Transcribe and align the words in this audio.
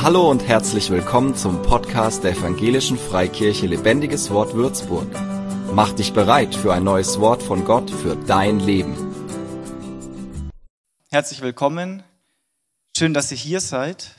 Hallo 0.00 0.30
und 0.30 0.46
herzlich 0.46 0.90
willkommen 0.90 1.34
zum 1.34 1.60
Podcast 1.62 2.22
der 2.22 2.30
Evangelischen 2.30 2.96
Freikirche 2.96 3.66
Lebendiges 3.66 4.30
Wort 4.30 4.54
Würzburg. 4.54 5.08
Mach 5.72 5.92
dich 5.92 6.12
bereit 6.12 6.54
für 6.54 6.72
ein 6.72 6.84
neues 6.84 7.18
Wort 7.18 7.42
von 7.42 7.64
Gott 7.64 7.90
für 7.90 8.14
dein 8.14 8.60
Leben. 8.60 8.94
Herzlich 11.10 11.40
willkommen. 11.40 12.04
Schön, 12.96 13.12
dass 13.12 13.32
ihr 13.32 13.36
hier 13.38 13.60
seid. 13.60 14.14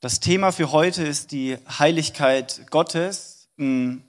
Das 0.00 0.18
Thema 0.18 0.50
für 0.50 0.72
heute 0.72 1.04
ist 1.04 1.30
die 1.30 1.56
Heiligkeit 1.78 2.66
Gottes, 2.70 3.48
ein 3.60 4.02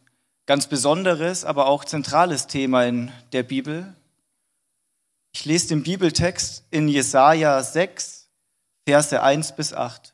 ganz 0.48 0.66
besonderes, 0.66 1.46
aber 1.46 1.68
auch 1.68 1.86
zentrales 1.86 2.48
Thema 2.48 2.86
in 2.86 3.12
der 3.34 3.44
Bibel. 3.44 3.94
Ich 5.32 5.46
lese 5.46 5.68
den 5.68 5.84
Bibeltext 5.84 6.64
in 6.72 6.88
Jesaja 6.88 7.62
6, 7.62 8.21
Verse 8.88 9.22
1 9.22 9.56
bis 9.56 9.74
8. 9.74 10.14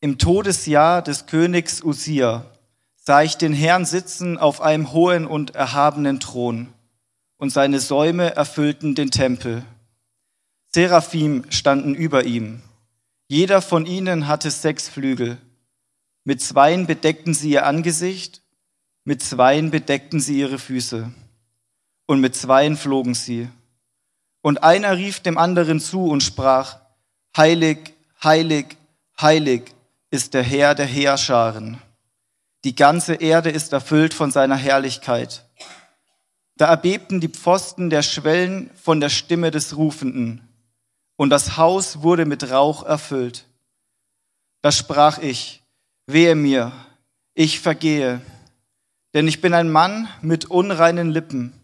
Im 0.00 0.18
Todesjahr 0.18 1.02
des 1.02 1.26
Königs 1.26 1.82
Usia 1.82 2.46
sah 2.94 3.22
ich 3.22 3.36
den 3.36 3.52
Herrn 3.52 3.84
sitzen 3.84 4.38
auf 4.38 4.60
einem 4.60 4.92
hohen 4.92 5.26
und 5.26 5.56
erhabenen 5.56 6.20
Thron, 6.20 6.72
und 7.38 7.50
seine 7.50 7.80
Säume 7.80 8.36
erfüllten 8.36 8.94
den 8.94 9.10
Tempel. 9.10 9.64
Seraphim 10.68 11.50
standen 11.50 11.94
über 11.94 12.24
ihm. 12.24 12.62
Jeder 13.26 13.60
von 13.60 13.86
ihnen 13.86 14.28
hatte 14.28 14.50
sechs 14.50 14.88
Flügel. 14.88 15.38
Mit 16.24 16.40
zweien 16.42 16.86
bedeckten 16.86 17.34
sie 17.34 17.50
ihr 17.50 17.66
Angesicht, 17.66 18.42
mit 19.04 19.22
zweien 19.22 19.70
bedeckten 19.70 20.20
sie 20.20 20.38
ihre 20.38 20.58
Füße, 20.58 21.10
und 22.06 22.20
mit 22.20 22.36
zweien 22.36 22.76
flogen 22.76 23.14
sie. 23.14 23.48
Und 24.42 24.62
einer 24.62 24.96
rief 24.96 25.20
dem 25.20 25.38
anderen 25.38 25.80
zu 25.80 26.06
und 26.06 26.22
sprach, 26.22 26.78
Heilig, 27.36 27.94
heilig, 28.22 28.76
heilig 29.20 29.74
ist 30.10 30.34
der 30.34 30.42
Herr 30.42 30.74
der 30.74 30.86
Heerscharen. 30.86 31.80
Die 32.64 32.74
ganze 32.74 33.14
Erde 33.14 33.50
ist 33.50 33.72
erfüllt 33.72 34.14
von 34.14 34.30
seiner 34.30 34.56
Herrlichkeit. 34.56 35.44
Da 36.56 36.66
erbebten 36.66 37.20
die 37.20 37.28
Pfosten 37.28 37.90
der 37.90 38.02
Schwellen 38.02 38.70
von 38.74 39.00
der 39.00 39.10
Stimme 39.10 39.50
des 39.50 39.76
Rufenden, 39.76 40.42
und 41.16 41.30
das 41.30 41.56
Haus 41.56 42.02
wurde 42.02 42.26
mit 42.26 42.50
Rauch 42.50 42.84
erfüllt. 42.84 43.44
Da 44.62 44.72
sprach 44.72 45.18
ich, 45.18 45.62
wehe 46.06 46.34
mir, 46.34 46.72
ich 47.34 47.60
vergehe, 47.60 48.20
denn 49.14 49.26
ich 49.26 49.40
bin 49.40 49.54
ein 49.54 49.70
Mann 49.70 50.08
mit 50.22 50.46
unreinen 50.46 51.10
Lippen 51.10 51.57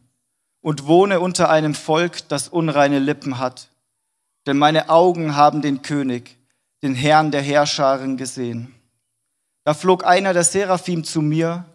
und 0.64 0.86
wohne 0.86 1.20
unter 1.20 1.50
einem 1.50 1.74
Volk, 1.74 2.26
das 2.28 2.48
unreine 2.48 2.98
Lippen 2.98 3.38
hat. 3.38 3.68
Denn 4.46 4.56
meine 4.56 4.88
Augen 4.88 5.36
haben 5.36 5.60
den 5.60 5.82
König, 5.82 6.38
den 6.82 6.94
Herrn 6.94 7.30
der 7.30 7.42
Herrscharen 7.42 8.16
gesehen. 8.16 8.74
Da 9.64 9.74
flog 9.74 10.06
einer 10.06 10.32
der 10.32 10.42
Seraphim 10.42 11.04
zu 11.04 11.20
mir 11.20 11.66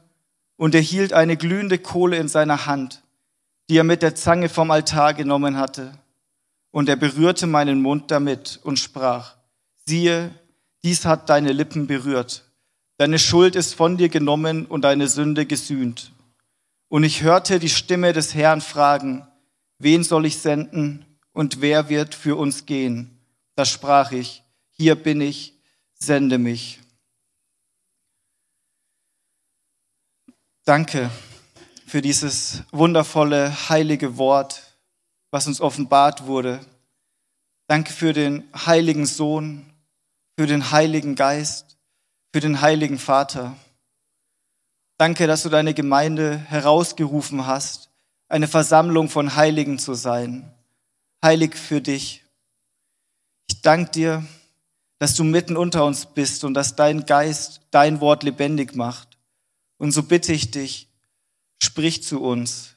und 0.57 0.73
er 0.73 0.81
hielt 0.81 1.13
eine 1.13 1.37
glühende 1.37 1.77
Kohle 1.77 2.17
in 2.17 2.27
seiner 2.27 2.65
Hand, 2.65 3.03
die 3.69 3.77
er 3.77 3.83
mit 3.83 4.01
der 4.01 4.15
Zange 4.15 4.49
vom 4.49 4.71
Altar 4.71 5.13
genommen 5.13 5.57
hatte. 5.57 5.91
Und 6.71 6.89
er 6.89 6.95
berührte 6.95 7.45
meinen 7.45 7.83
Mund 7.83 8.09
damit 8.09 8.59
und 8.63 8.79
sprach, 8.79 9.35
siehe, 9.85 10.31
dies 10.81 11.05
hat 11.05 11.29
deine 11.29 11.51
Lippen 11.51 11.85
berührt. 11.85 12.43
Deine 12.97 13.19
Schuld 13.19 13.55
ist 13.55 13.75
von 13.75 13.97
dir 13.97 14.09
genommen 14.09 14.65
und 14.65 14.81
deine 14.81 15.07
Sünde 15.07 15.45
gesühnt. 15.45 16.11
Und 16.89 17.03
ich 17.03 17.21
hörte 17.21 17.59
die 17.59 17.69
Stimme 17.69 18.13
des 18.13 18.33
Herrn 18.33 18.61
fragen, 18.61 19.27
wen 19.77 20.03
soll 20.03 20.25
ich 20.25 20.39
senden 20.39 21.05
und 21.31 21.61
wer 21.61 21.87
wird 21.87 22.15
für 22.15 22.35
uns 22.35 22.65
gehen? 22.65 23.19
Da 23.55 23.63
sprach 23.63 24.11
ich, 24.11 24.43
hier 24.71 24.95
bin 24.95 25.21
ich, 25.21 25.53
sende 25.93 26.39
mich. 26.39 26.79
Danke 30.65 31.09
für 31.85 32.01
dieses 32.01 32.63
wundervolle, 32.71 33.69
heilige 33.69 34.17
Wort, 34.17 34.63
was 35.31 35.47
uns 35.47 35.61
offenbart 35.61 36.25
wurde. 36.25 36.59
Danke 37.67 37.93
für 37.93 38.13
den 38.13 38.47
heiligen 38.53 39.05
Sohn, 39.05 39.71
für 40.37 40.47
den 40.47 40.71
heiligen 40.71 41.15
Geist, 41.15 41.77
für 42.31 42.39
den 42.39 42.61
heiligen 42.61 42.97
Vater. 42.97 43.55
Danke, 44.99 45.27
dass 45.27 45.43
du 45.43 45.49
deine 45.49 45.73
Gemeinde 45.73 46.37
herausgerufen 46.37 47.47
hast, 47.47 47.89
eine 48.27 48.49
Versammlung 48.49 49.07
von 49.07 49.37
Heiligen 49.37 49.79
zu 49.79 49.93
sein. 49.93 50.53
Heilig 51.23 51.55
für 51.55 51.79
dich. 51.79 52.25
Ich 53.47 53.61
danke 53.61 53.91
dir, 53.91 54.27
dass 54.97 55.15
du 55.15 55.23
mitten 55.23 55.55
unter 55.55 55.85
uns 55.85 56.05
bist 56.05 56.43
und 56.43 56.53
dass 56.53 56.75
dein 56.75 57.05
Geist 57.05 57.61
dein 57.71 58.01
Wort 58.01 58.23
lebendig 58.23 58.75
macht. 58.75 59.17
Und 59.77 59.93
so 59.93 60.03
bitte 60.03 60.33
ich 60.33 60.51
dich, 60.51 60.89
sprich 61.63 62.03
zu 62.03 62.21
uns. 62.21 62.75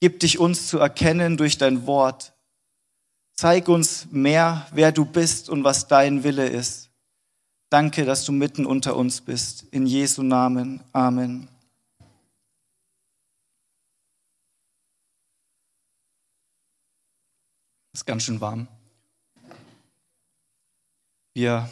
Gib 0.00 0.18
dich 0.18 0.40
uns 0.40 0.66
zu 0.66 0.80
erkennen 0.80 1.36
durch 1.36 1.58
dein 1.58 1.86
Wort. 1.86 2.32
Zeig 3.36 3.68
uns 3.68 4.08
mehr, 4.10 4.66
wer 4.72 4.90
du 4.90 5.04
bist 5.04 5.48
und 5.48 5.62
was 5.62 5.86
dein 5.86 6.24
Wille 6.24 6.48
ist. 6.48 6.87
Danke, 7.70 8.06
dass 8.06 8.24
du 8.24 8.32
mitten 8.32 8.64
unter 8.64 8.96
uns 8.96 9.20
bist. 9.20 9.64
In 9.72 9.86
Jesu 9.86 10.22
Namen. 10.22 10.82
Amen. 10.92 11.48
Ist 17.92 18.06
ganz 18.06 18.22
schön 18.22 18.40
warm. 18.40 18.68
Wir 21.34 21.68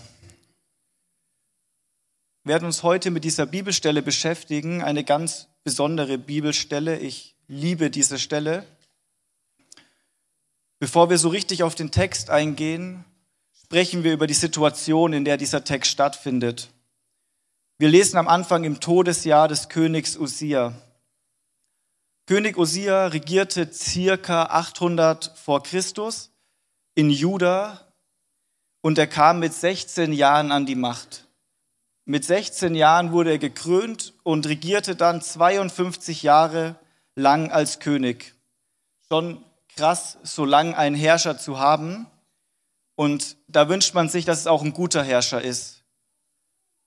werden 2.45 2.67
uns 2.67 2.83
heute 2.83 3.11
mit 3.11 3.25
dieser 3.25 3.47
Bibelstelle 3.47 4.03
beschäftigen, 4.03 4.83
eine 4.83 5.03
ganz 5.03 5.49
besondere 5.65 6.19
Bibelstelle. 6.19 6.99
Ich 6.99 7.37
liebe 7.49 7.91
diese 7.91 8.19
Stelle. 8.19 8.67
Bevor 10.79 11.09
wir 11.09 11.17
so 11.17 11.31
richtig 11.31 11.63
auf 11.63 11.75
den 11.75 11.91
Text 11.91 12.29
eingehen, 12.29 13.05
sprechen 13.67 14.05
wir 14.05 14.13
über 14.13 14.29
die 14.29 14.35
Situation, 14.35 15.13
in 15.13 15.25
der 15.25 15.37
dieser 15.37 15.65
Text 15.65 15.91
stattfindet. 15.91 16.71
Wir 17.79 17.89
lesen 17.89 18.17
am 18.17 18.29
Anfang 18.29 18.63
im 18.63 18.79
Todesjahr 18.79 19.49
des 19.49 19.69
Königs 19.69 20.17
Usia. 20.17 20.73
König 22.27 22.59
Usia 22.59 23.09
regierte 23.09 23.73
circa 23.73 24.45
800 24.45 25.33
vor 25.35 25.65
Christus 25.65 26.31
in 26.95 27.11
Juda 27.11 27.81
und 28.83 28.99
er 28.99 29.09
kam 29.09 29.41
mit 29.41 29.53
16 29.53 30.13
Jahren 30.13 30.53
an 30.53 30.65
die 30.65 30.77
Macht. 30.77 31.27
Mit 32.05 32.25
16 32.25 32.77
Jahren 32.77 33.11
wurde 33.11 33.33
er 33.33 33.39
gekrönt 33.39 34.15
und 34.23 34.47
regierte 34.47 34.95
dann 34.95 35.21
52 35.21 36.23
Jahre 36.23 36.77
lang 37.17 37.51
als 37.51 37.81
König. 37.81 38.37
Schon 39.09 39.45
krass, 39.75 40.19
so 40.23 40.45
lang 40.45 40.73
einen 40.77 40.95
Herrscher 40.95 41.37
zu 41.37 41.59
haben. 41.59 42.07
Und 42.97 43.37
da 43.47 43.69
wünscht 43.69 43.95
man 43.95 44.09
sich, 44.09 44.25
dass 44.25 44.41
es 44.41 44.47
auch 44.47 44.63
ein 44.63 44.73
guter 44.73 45.05
Herrscher 45.05 45.41
ist. 45.41 45.85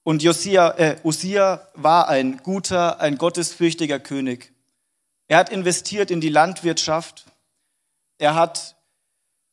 Und 0.04 0.24
Josia, 0.24 0.72
äh, 0.78 0.98
Usia 1.04 1.68
war 1.76 2.10
ein 2.10 2.38
guter, 2.38 3.00
ein 3.00 3.18
gottesfürchtiger 3.18 4.00
König. 4.00 4.52
Er 5.28 5.38
hat 5.38 5.52
investiert 5.52 6.10
in 6.10 6.20
die 6.20 6.30
Landwirtschaft. 6.30 7.26
Er 8.18 8.34
hat 8.34 8.76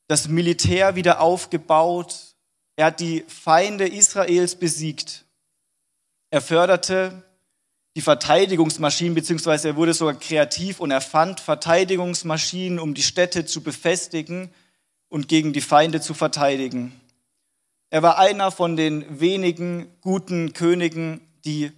das 0.09 0.29
Militär 0.29 0.95
wieder 0.95 1.21
aufgebaut. 1.21 2.35
Er 2.77 2.87
hat 2.87 3.01
die 3.01 3.25
Feinde 3.29 3.87
Israels 3.87 4.55
besiegt. 4.55 5.27
Er 6.31 6.41
förderte 6.41 7.23
die 7.97 8.01
Verteidigungsmaschinen, 8.01 9.15
beziehungsweise 9.15 9.69
er 9.69 9.77
wurde 9.77 9.93
sogar 9.93 10.15
kreativ 10.15 10.81
und 10.81 10.91
erfand 10.91 11.41
Verteidigungsmaschinen, 11.41 12.79
um 12.79 12.95
die 12.95 13.03
Städte 13.03 13.45
zu 13.45 13.63
befestigen 13.63 14.51
und 15.09 15.29
gegen 15.29 15.53
die 15.53 15.61
Feinde 15.61 16.01
zu 16.01 16.15
verteidigen. 16.15 17.01
Er 17.91 18.03
war 18.03 18.19
einer 18.19 18.51
von 18.51 18.77
den 18.77 19.21
wenigen 19.21 19.89
guten 20.01 20.53
Königen, 20.53 21.21
die 21.45 21.73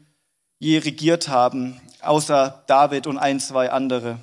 je 0.58 0.78
regiert 0.78 1.28
haben, 1.28 1.80
außer 2.00 2.64
David 2.66 3.06
und 3.06 3.18
ein, 3.18 3.40
zwei 3.40 3.70
andere. 3.70 4.18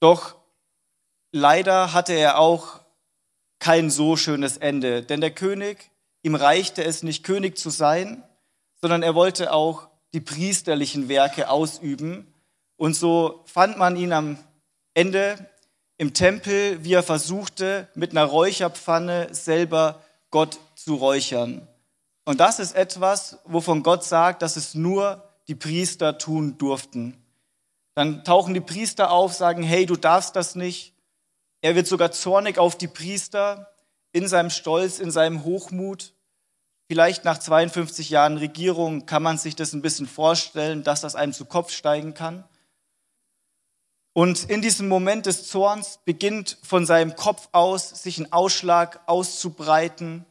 Doch 0.00 0.36
leider 1.32 1.92
hatte 1.92 2.12
er 2.12 2.38
auch 2.38 2.80
kein 3.58 3.90
so 3.90 4.16
schönes 4.16 4.56
Ende, 4.56 5.02
denn 5.02 5.20
der 5.20 5.32
König, 5.32 5.90
ihm 6.22 6.34
reichte 6.34 6.84
es 6.84 7.02
nicht, 7.02 7.24
König 7.24 7.58
zu 7.58 7.70
sein, 7.70 8.22
sondern 8.80 9.02
er 9.02 9.14
wollte 9.14 9.52
auch 9.52 9.88
die 10.14 10.20
priesterlichen 10.20 11.08
Werke 11.08 11.50
ausüben. 11.50 12.32
Und 12.76 12.94
so 12.94 13.42
fand 13.46 13.76
man 13.78 13.96
ihn 13.96 14.12
am 14.12 14.38
Ende 14.94 15.50
im 15.98 16.14
Tempel, 16.14 16.82
wie 16.84 16.94
er 16.94 17.02
versuchte, 17.02 17.88
mit 17.94 18.12
einer 18.12 18.24
Räucherpfanne 18.24 19.28
selber 19.32 20.00
Gott 20.30 20.58
zu 20.76 20.94
räuchern. 20.94 21.66
Und 22.24 22.40
das 22.40 22.60
ist 22.60 22.74
etwas, 22.74 23.38
wovon 23.44 23.82
Gott 23.82 24.04
sagt, 24.04 24.42
dass 24.42 24.56
es 24.56 24.74
nur 24.74 25.24
die 25.48 25.54
Priester 25.54 26.16
tun 26.18 26.56
durften. 26.56 27.16
Dann 27.94 28.22
tauchen 28.22 28.54
die 28.54 28.60
Priester 28.60 29.10
auf, 29.10 29.34
sagen, 29.34 29.62
hey, 29.64 29.86
du 29.86 29.96
darfst 29.96 30.36
das 30.36 30.54
nicht. 30.54 30.94
Er 31.62 31.74
wird 31.74 31.88
sogar 31.88 32.12
zornig 32.12 32.58
auf 32.58 32.78
die 32.78 32.86
Priester 32.86 33.72
in 34.12 34.28
seinem 34.28 34.50
Stolz, 34.50 35.00
in 35.00 35.10
seinem 35.10 35.42
Hochmut. 35.42 36.12
Vielleicht 36.86 37.24
nach 37.24 37.38
52 37.38 38.10
Jahren 38.10 38.36
Regierung 38.36 39.04
kann 39.04 39.22
man 39.22 39.36
sich 39.36 39.56
das 39.56 39.72
ein 39.72 39.82
bisschen 39.82 40.06
vorstellen, 40.06 40.84
dass 40.84 41.00
das 41.00 41.16
einem 41.16 41.32
zu 41.32 41.44
Kopf 41.44 41.72
steigen 41.72 42.14
kann. 42.14 42.44
Und 44.18 44.50
in 44.50 44.62
diesem 44.62 44.88
Moment 44.88 45.26
des 45.26 45.46
Zorns 45.46 46.00
beginnt 46.04 46.58
von 46.64 46.84
seinem 46.84 47.14
Kopf 47.14 47.48
aus 47.52 48.02
sich 48.02 48.18
ein 48.18 48.32
Ausschlag 48.32 48.98
auszubreiten. 49.06 50.24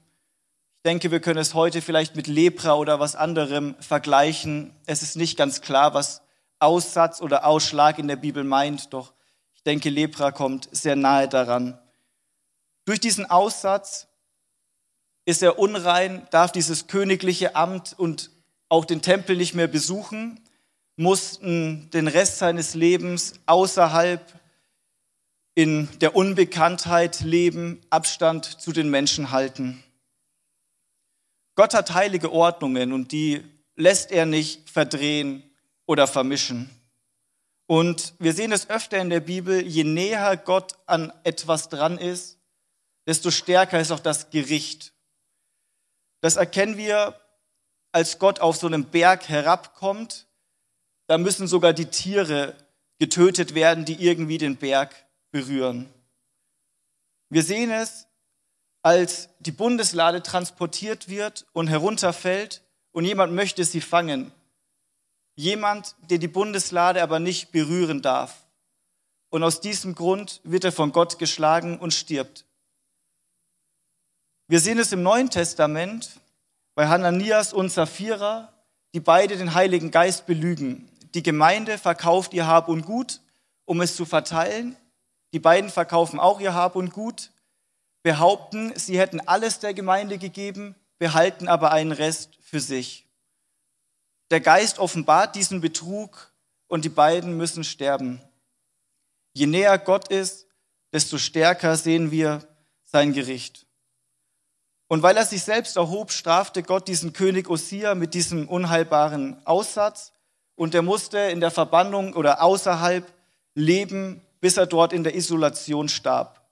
Ich 0.76 0.82
denke, 0.84 1.10
wir 1.10 1.22
können 1.22 1.40
es 1.40 1.54
heute 1.54 1.82
vielleicht 1.82 2.18
mit 2.18 2.28
Lepra 2.28 2.74
oder 2.74 3.00
was 3.00 3.16
anderem 3.16 3.76
vergleichen. 3.80 4.76
Es 4.88 5.04
ist 5.04 5.16
nicht 5.16 5.38
ganz 5.38 5.62
klar, 5.62 5.94
was 5.94 6.22
Aussatz 6.60 7.22
oder 7.22 7.46
Ausschlag 7.46 7.98
in 7.98 8.10
der 8.10 8.18
Bibel 8.18 8.44
meint, 8.44 8.92
doch 8.92 9.14
ich 9.56 9.64
denke, 9.64 9.90
Lepra 9.90 10.34
kommt 10.34 10.68
sehr 10.74 10.98
nahe 10.98 11.30
daran. 11.30 11.80
Durch 12.84 13.00
diesen 13.00 13.26
Aussatz 13.26 14.10
ist 15.24 15.42
er 15.42 15.60
unrein, 15.60 16.28
darf 16.32 16.52
dieses 16.52 16.88
königliche 16.88 17.56
Amt 17.56 17.98
und 17.98 18.32
auch 18.68 18.84
den 18.84 19.02
Tempel 19.02 19.38
nicht 19.38 19.54
mehr 19.54 19.68
besuchen, 19.68 20.42
muss 20.98 21.40
den 21.40 22.08
Rest 22.08 22.40
seines 22.40 22.74
Lebens 22.74 23.36
außerhalb 23.46 24.22
in 25.56 25.88
der 26.00 26.16
Unbekanntheit 26.16 27.22
leben, 27.22 27.82
Abstand 27.90 28.46
zu 28.46 28.72
den 28.72 28.90
Menschen 28.90 29.32
halten. 29.32 29.84
Gott 31.56 31.74
hat 31.74 31.94
heilige 31.94 32.32
Ordnungen 32.32 32.94
und 32.94 33.12
die 33.12 33.44
lässt 33.76 34.12
er 34.12 34.26
nicht 34.26 34.70
verdrehen 34.70 35.44
oder 35.86 36.06
vermischen. 36.06 36.70
Und 37.66 38.14
wir 38.20 38.34
sehen 38.34 38.52
es 38.52 38.70
öfter 38.70 39.00
in 39.00 39.10
der 39.10 39.20
Bibel, 39.20 39.66
je 39.66 39.84
näher 39.84 40.38
Gott 40.38 40.76
an 40.86 41.12
etwas 41.24 41.70
dran 41.70 41.98
ist, 41.98 42.38
desto 43.08 43.32
stärker 43.32 43.80
ist 43.80 43.92
auch 43.92 44.00
das 44.00 44.30
Gericht. 44.30 44.94
Das 46.22 46.36
erkennen 46.38 46.78
wir, 46.78 47.20
als 47.92 48.20
Gott 48.20 48.40
auf 48.40 48.58
so 48.58 48.68
einem 48.68 48.86
Berg 48.86 49.28
herabkommt. 49.28 50.27
Da 51.08 51.18
müssen 51.18 51.48
sogar 51.48 51.74
die 51.74 51.86
Tiere 51.86 52.56
getötet 53.00 53.56
werden, 53.56 53.86
die 53.86 54.04
irgendwie 54.06 54.38
den 54.38 54.58
Berg 54.58 54.94
berühren. 55.32 55.90
Wir 57.30 57.44
sehen 57.44 57.72
es, 57.72 58.08
als 58.82 59.30
die 59.40 59.52
Bundeslade 59.52 60.24
transportiert 60.24 61.10
wird 61.10 61.46
und 61.54 61.68
herunterfällt 61.68 62.62
und 62.92 63.06
jemand 63.06 63.34
möchte 63.34 63.64
sie 63.66 63.82
fangen. 63.82 64.32
Jemand, 65.36 65.96
der 66.10 66.18
die 66.18 66.28
Bundeslade 66.28 67.04
aber 67.04 67.20
nicht 67.20 67.52
berühren 67.52 68.02
darf. 68.02 68.46
Und 69.30 69.44
aus 69.44 69.62
diesem 69.62 69.94
Grund 69.94 70.42
wird 70.44 70.64
er 70.64 70.72
von 70.72 70.92
Gott 70.92 71.20
geschlagen 71.20 71.78
und 71.80 71.94
stirbt. 71.94 72.46
Wir 74.48 74.62
sehen 74.62 74.80
es 74.80 74.94
im 74.94 75.04
Neuen 75.04 75.30
Testament 75.30 76.22
bei 76.74 76.88
Hananias 76.88 77.54
und 77.54 77.70
Sapphira, 77.70 78.54
die 78.94 79.02
beide 79.02 79.36
den 79.36 79.54
Heiligen 79.54 79.92
Geist 79.92 80.26
belügen. 80.26 80.90
Die 81.18 81.24
Gemeinde 81.24 81.80
verkauft 81.80 82.36
ihr 82.36 82.46
Hab 82.46 82.68
und 82.68 82.84
Gut, 82.84 83.22
um 83.66 83.82
es 83.82 83.96
zu 83.96 84.06
verteilen. 84.06 84.78
Die 85.34 85.40
beiden 85.40 85.72
verkaufen 85.72 86.20
auch 86.20 86.40
ihr 86.40 86.54
Hab 86.54 86.76
und 86.76 86.94
Gut, 86.94 87.32
behaupten, 88.04 88.72
sie 88.78 89.00
hätten 89.00 89.20
alles 89.22 89.58
der 89.58 89.74
Gemeinde 89.74 90.20
gegeben, 90.20 90.76
behalten 91.00 91.48
aber 91.48 91.72
einen 91.72 91.92
Rest 91.92 92.38
für 92.40 92.60
sich. 92.60 93.08
Der 94.30 94.42
Geist 94.42 94.78
offenbart 94.78 95.34
diesen 95.34 95.60
Betrug 95.60 96.36
und 96.68 96.86
die 96.86 96.90
beiden 96.90 97.36
müssen 97.36 97.64
sterben. 97.64 98.22
Je 99.34 99.48
näher 99.48 99.80
Gott 99.80 100.10
ist, 100.10 100.46
desto 100.94 101.18
stärker 101.18 101.78
sehen 101.78 102.12
wir 102.12 102.48
sein 102.84 103.12
Gericht. 103.12 103.66
Und 104.88 105.02
weil 105.02 105.18
er 105.18 105.26
sich 105.26 105.42
selbst 105.42 105.78
erhob, 105.78 106.12
strafte 106.12 106.62
Gott 106.62 106.88
diesen 106.88 107.12
König 107.12 107.50
Osia 107.50 107.96
mit 107.96 108.14
diesem 108.14 108.48
unheilbaren 108.48 109.44
Aussatz 109.48 110.14
und 110.58 110.76
er 110.76 110.82
musste 110.82 111.20
in 111.20 111.40
der 111.40 111.52
Verbannung 111.52 112.14
oder 112.14 112.42
außerhalb 112.42 113.10
leben, 113.54 114.22
bis 114.42 114.58
er 114.58 114.66
dort 114.66 114.92
in 114.92 115.04
der 115.04 115.16
Isolation 115.16 115.88
starb. 115.88 116.46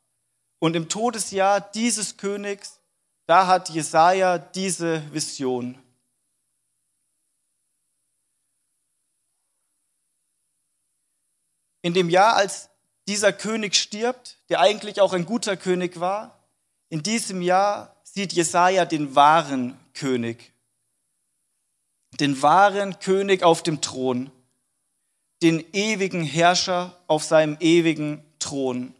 Und 0.59 0.75
im 0.75 0.87
Todesjahr 0.87 1.59
dieses 1.59 2.15
Königs, 2.15 2.79
da 3.25 3.47
hat 3.47 3.69
Jesaja 3.69 4.37
diese 4.37 5.01
Vision. 5.11 5.77
In 11.81 11.93
dem 11.93 12.09
Jahr, 12.09 12.35
als 12.35 12.69
dieser 13.07 13.33
König 13.33 13.75
stirbt, 13.75 14.37
der 14.49 14.59
eigentlich 14.59 15.01
auch 15.01 15.13
ein 15.13 15.25
guter 15.25 15.57
König 15.57 15.99
war, 15.99 16.39
in 16.89 17.01
diesem 17.03 17.41
Jahr 17.41 17.95
sieht 18.03 18.33
Jesaja 18.33 18.85
den 18.85 19.15
wahren 19.15 19.79
König. 19.93 20.54
Den 22.19 22.41
wahren 22.41 22.99
König 22.99 23.43
auf 23.43 23.63
dem 23.63 23.81
Thron. 23.81 24.31
Den 25.41 25.63
ewigen 25.73 26.23
Herrscher 26.23 26.97
auf 27.07 27.23
seinem 27.23 27.57
ewigen 27.59 28.23
Thron. 28.39 28.93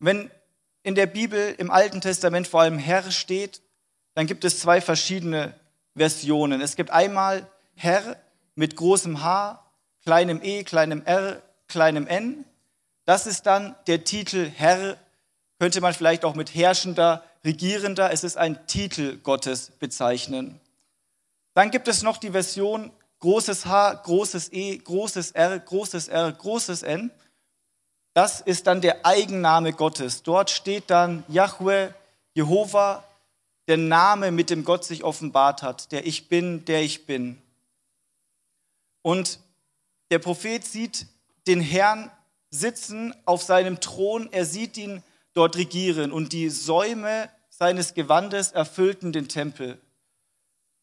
Wenn 0.00 0.30
in 0.82 0.94
der 0.94 1.06
Bibel 1.06 1.54
im 1.58 1.70
Alten 1.70 2.00
Testament 2.00 2.46
vor 2.46 2.60
allem 2.60 2.78
Herr 2.78 3.10
steht, 3.10 3.62
dann 4.14 4.26
gibt 4.26 4.44
es 4.44 4.60
zwei 4.60 4.80
verschiedene 4.80 5.54
Versionen. 5.96 6.60
Es 6.60 6.76
gibt 6.76 6.90
einmal 6.90 7.46
Herr 7.74 8.16
mit 8.54 8.76
großem 8.76 9.22
H, 9.22 9.64
kleinem 10.04 10.40
e, 10.42 10.64
kleinem 10.64 11.02
r, 11.04 11.42
kleinem 11.68 12.06
n. 12.06 12.44
Das 13.04 13.26
ist 13.26 13.46
dann 13.46 13.74
der 13.86 14.04
Titel 14.04 14.50
Herr 14.54 14.98
könnte 15.58 15.80
man 15.80 15.92
vielleicht 15.92 16.24
auch 16.24 16.34
mit 16.34 16.54
herrschender, 16.54 17.24
regierender, 17.44 18.12
es 18.12 18.24
ist 18.24 18.36
ein 18.36 18.66
Titel 18.66 19.18
Gottes 19.18 19.72
bezeichnen. 19.78 20.60
Dann 21.58 21.72
gibt 21.72 21.88
es 21.88 22.04
noch 22.04 22.18
die 22.18 22.30
Version 22.30 22.92
großes 23.18 23.66
H, 23.66 23.94
großes 23.94 24.52
E, 24.52 24.78
großes 24.78 25.32
R, 25.32 25.58
großes 25.58 26.06
R, 26.06 26.30
großes 26.30 26.84
N. 26.84 27.10
Das 28.14 28.40
ist 28.40 28.68
dann 28.68 28.80
der 28.80 29.04
Eigenname 29.04 29.72
Gottes. 29.72 30.22
Dort 30.22 30.50
steht 30.50 30.88
dann 30.88 31.24
Yahweh, 31.26 31.88
Jehova, 32.34 33.02
der 33.66 33.76
Name, 33.76 34.30
mit 34.30 34.50
dem 34.50 34.64
Gott 34.64 34.84
sich 34.84 35.02
offenbart 35.02 35.64
hat, 35.64 35.90
der 35.90 36.06
Ich 36.06 36.28
bin, 36.28 36.64
der 36.64 36.82
ich 36.82 37.06
bin. 37.06 37.42
Und 39.02 39.40
der 40.12 40.20
Prophet 40.20 40.64
sieht 40.64 41.06
den 41.48 41.60
Herrn 41.60 42.08
sitzen 42.50 43.12
auf 43.24 43.42
seinem 43.42 43.80
Thron, 43.80 44.28
er 44.30 44.44
sieht 44.44 44.76
ihn 44.76 45.02
dort 45.34 45.56
regieren 45.56 46.12
und 46.12 46.32
die 46.32 46.50
Säume 46.50 47.28
seines 47.48 47.94
Gewandes 47.94 48.52
erfüllten 48.52 49.10
den 49.10 49.26
Tempel. 49.26 49.80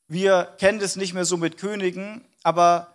Wir 0.07 0.53
kennen 0.59 0.79
das 0.79 0.95
nicht 0.95 1.13
mehr 1.13 1.25
so 1.25 1.35
mit 1.37 1.57
Königen, 1.57 2.23
aber 2.43 2.93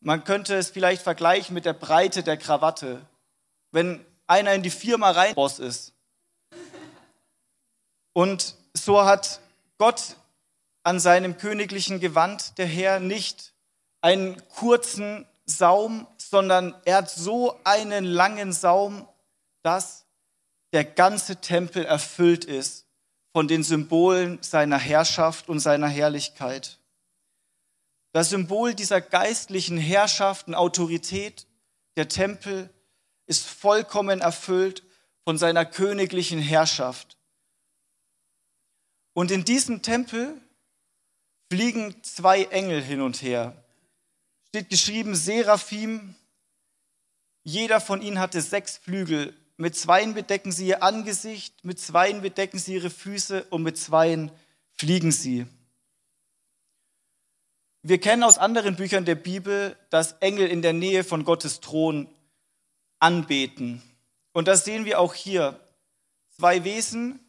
man 0.00 0.22
könnte 0.22 0.54
es 0.54 0.70
vielleicht 0.70 1.02
vergleichen 1.02 1.54
mit 1.54 1.64
der 1.64 1.72
Breite 1.72 2.22
der 2.22 2.36
Krawatte. 2.36 3.04
Wenn 3.72 4.04
einer 4.28 4.54
in 4.54 4.62
die 4.62 4.70
Firma 4.70 5.10
rein 5.10 5.34
Boss 5.34 5.58
ist. 5.58 5.92
Und 8.12 8.54
so 8.74 9.04
hat 9.04 9.40
Gott 9.78 10.16
an 10.84 11.00
seinem 11.00 11.36
königlichen 11.36 11.98
Gewand 11.98 12.58
der 12.58 12.66
Herr 12.66 13.00
nicht 13.00 13.52
einen 14.00 14.40
kurzen 14.50 15.26
Saum, 15.44 16.06
sondern 16.16 16.74
er 16.84 16.98
hat 16.98 17.10
so 17.10 17.58
einen 17.64 18.04
langen 18.04 18.52
Saum, 18.52 19.08
dass 19.62 20.04
der 20.72 20.84
ganze 20.84 21.36
Tempel 21.36 21.84
erfüllt 21.84 22.44
ist 22.44 22.81
von 23.32 23.48
den 23.48 23.62
Symbolen 23.62 24.42
seiner 24.42 24.78
Herrschaft 24.78 25.48
und 25.48 25.60
seiner 25.60 25.88
Herrlichkeit. 25.88 26.78
Das 28.12 28.28
Symbol 28.28 28.74
dieser 28.74 29.00
geistlichen 29.00 29.78
Herrschaft 29.78 30.46
und 30.46 30.54
Autorität, 30.54 31.46
der 31.96 32.08
Tempel, 32.08 32.68
ist 33.26 33.46
vollkommen 33.46 34.20
erfüllt 34.20 34.82
von 35.24 35.38
seiner 35.38 35.64
königlichen 35.64 36.40
Herrschaft. 36.40 37.16
Und 39.14 39.30
in 39.30 39.44
diesem 39.44 39.82
Tempel 39.82 40.40
fliegen 41.50 42.02
zwei 42.02 42.44
Engel 42.44 42.82
hin 42.82 43.00
und 43.00 43.22
her. 43.22 43.64
Steht 44.48 44.68
geschrieben, 44.68 45.14
Seraphim, 45.14 46.14
jeder 47.44 47.80
von 47.80 48.02
ihnen 48.02 48.18
hatte 48.18 48.40
sechs 48.42 48.76
Flügel 48.76 49.34
mit 49.62 49.76
zweien 49.76 50.12
bedecken 50.12 50.50
sie 50.50 50.66
ihr 50.66 50.82
Angesicht, 50.82 51.64
mit 51.64 51.78
zweien 51.78 52.20
bedecken 52.20 52.58
sie 52.58 52.74
ihre 52.74 52.90
Füße 52.90 53.44
und 53.44 53.62
mit 53.62 53.78
zweien 53.78 54.32
fliegen 54.72 55.12
sie. 55.12 55.46
Wir 57.82 58.00
kennen 58.00 58.24
aus 58.24 58.38
anderen 58.38 58.74
Büchern 58.74 59.04
der 59.04 59.14
Bibel, 59.14 59.76
dass 59.88 60.14
Engel 60.14 60.48
in 60.48 60.62
der 60.62 60.72
Nähe 60.72 61.04
von 61.04 61.24
Gottes 61.24 61.60
Thron 61.60 62.12
anbeten. 62.98 63.80
Und 64.32 64.48
das 64.48 64.64
sehen 64.64 64.84
wir 64.84 64.98
auch 64.98 65.14
hier. 65.14 65.60
Zwei 66.30 66.64
Wesen, 66.64 67.20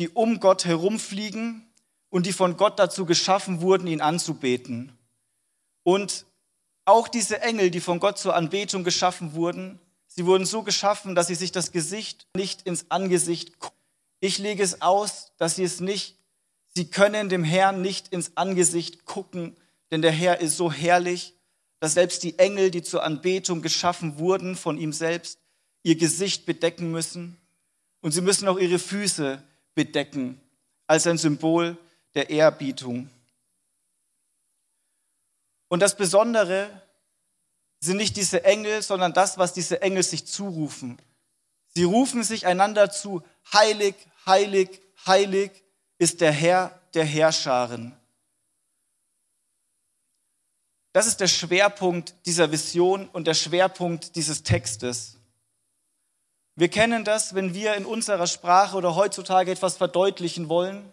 die 0.00 0.08
um 0.08 0.40
Gott 0.40 0.64
herumfliegen 0.64 1.72
und 2.10 2.26
die 2.26 2.32
von 2.32 2.56
Gott 2.56 2.80
dazu 2.80 3.06
geschaffen 3.06 3.60
wurden, 3.60 3.86
ihn 3.86 4.00
anzubeten. 4.00 4.98
Und 5.84 6.26
auch 6.86 7.06
diese 7.06 7.40
Engel, 7.40 7.70
die 7.70 7.80
von 7.80 8.00
Gott 8.00 8.18
zur 8.18 8.34
Anbetung 8.34 8.82
geschaffen 8.82 9.34
wurden, 9.34 9.78
Sie 10.18 10.26
wurden 10.26 10.46
so 10.46 10.64
geschaffen, 10.64 11.14
dass 11.14 11.28
sie 11.28 11.36
sich 11.36 11.52
das 11.52 11.70
Gesicht 11.70 12.26
nicht 12.34 12.62
ins 12.62 12.90
Angesicht 12.90 13.60
gucken. 13.60 13.78
Ich 14.18 14.38
lege 14.38 14.64
es 14.64 14.82
aus, 14.82 15.30
dass 15.36 15.54
sie 15.54 15.62
es 15.62 15.78
nicht, 15.78 16.16
sie 16.74 16.90
können 16.90 17.28
dem 17.28 17.44
Herrn 17.44 17.82
nicht 17.82 18.08
ins 18.08 18.32
Angesicht 18.36 19.04
gucken, 19.04 19.56
denn 19.92 20.02
der 20.02 20.10
Herr 20.10 20.40
ist 20.40 20.56
so 20.56 20.72
herrlich, 20.72 21.34
dass 21.78 21.94
selbst 21.94 22.24
die 22.24 22.36
Engel, 22.36 22.72
die 22.72 22.82
zur 22.82 23.04
Anbetung 23.04 23.62
geschaffen 23.62 24.18
wurden 24.18 24.56
von 24.56 24.76
ihm 24.76 24.92
selbst, 24.92 25.38
ihr 25.84 25.94
Gesicht 25.94 26.46
bedecken 26.46 26.90
müssen. 26.90 27.36
Und 28.00 28.10
sie 28.10 28.20
müssen 28.20 28.48
auch 28.48 28.58
ihre 28.58 28.80
Füße 28.80 29.40
bedecken, 29.76 30.40
als 30.88 31.06
ein 31.06 31.18
Symbol 31.18 31.78
der 32.16 32.28
Ehrbietung. 32.28 33.08
Und 35.68 35.78
das 35.78 35.96
Besondere 35.96 36.82
sind 37.80 37.96
nicht 37.96 38.16
diese 38.16 38.44
Engel, 38.44 38.82
sondern 38.82 39.12
das, 39.12 39.38
was 39.38 39.52
diese 39.52 39.82
Engel 39.82 40.02
sich 40.02 40.26
zurufen. 40.26 40.98
Sie 41.74 41.84
rufen 41.84 42.24
sich 42.24 42.46
einander 42.46 42.90
zu, 42.90 43.22
heilig, 43.52 43.94
heilig, 44.26 44.80
heilig 45.06 45.50
ist 45.98 46.20
der 46.20 46.32
Herr 46.32 46.80
der 46.94 47.04
Herrscharen. 47.04 47.94
Das 50.92 51.06
ist 51.06 51.20
der 51.20 51.28
Schwerpunkt 51.28 52.14
dieser 52.26 52.50
Vision 52.50 53.08
und 53.08 53.26
der 53.26 53.34
Schwerpunkt 53.34 54.16
dieses 54.16 54.42
Textes. 54.42 55.16
Wir 56.56 56.68
kennen 56.68 57.04
das, 57.04 57.36
wenn 57.36 57.54
wir 57.54 57.76
in 57.76 57.84
unserer 57.84 58.26
Sprache 58.26 58.76
oder 58.76 58.96
heutzutage 58.96 59.52
etwas 59.52 59.76
verdeutlichen 59.76 60.48
wollen, 60.48 60.92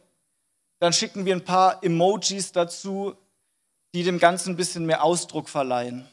dann 0.80 0.94
schicken 0.94 1.26
wir 1.26 1.36
ein 1.36 1.44
paar 1.44 1.84
Emojis 1.84 2.52
dazu, 2.52 3.16
die 3.96 4.04
dem 4.04 4.20
Ganzen 4.20 4.52
ein 4.52 4.58
bisschen 4.58 4.86
mehr 4.86 5.04
Ausdruck 5.04 5.50
verleihen. 5.50 6.08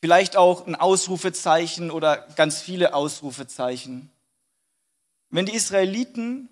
Vielleicht 0.00 0.36
auch 0.36 0.66
ein 0.66 0.74
Ausrufezeichen 0.74 1.90
oder 1.90 2.26
ganz 2.36 2.60
viele 2.60 2.94
Ausrufezeichen. 2.94 4.10
Wenn 5.28 5.46
die 5.46 5.54
Israeliten 5.54 6.48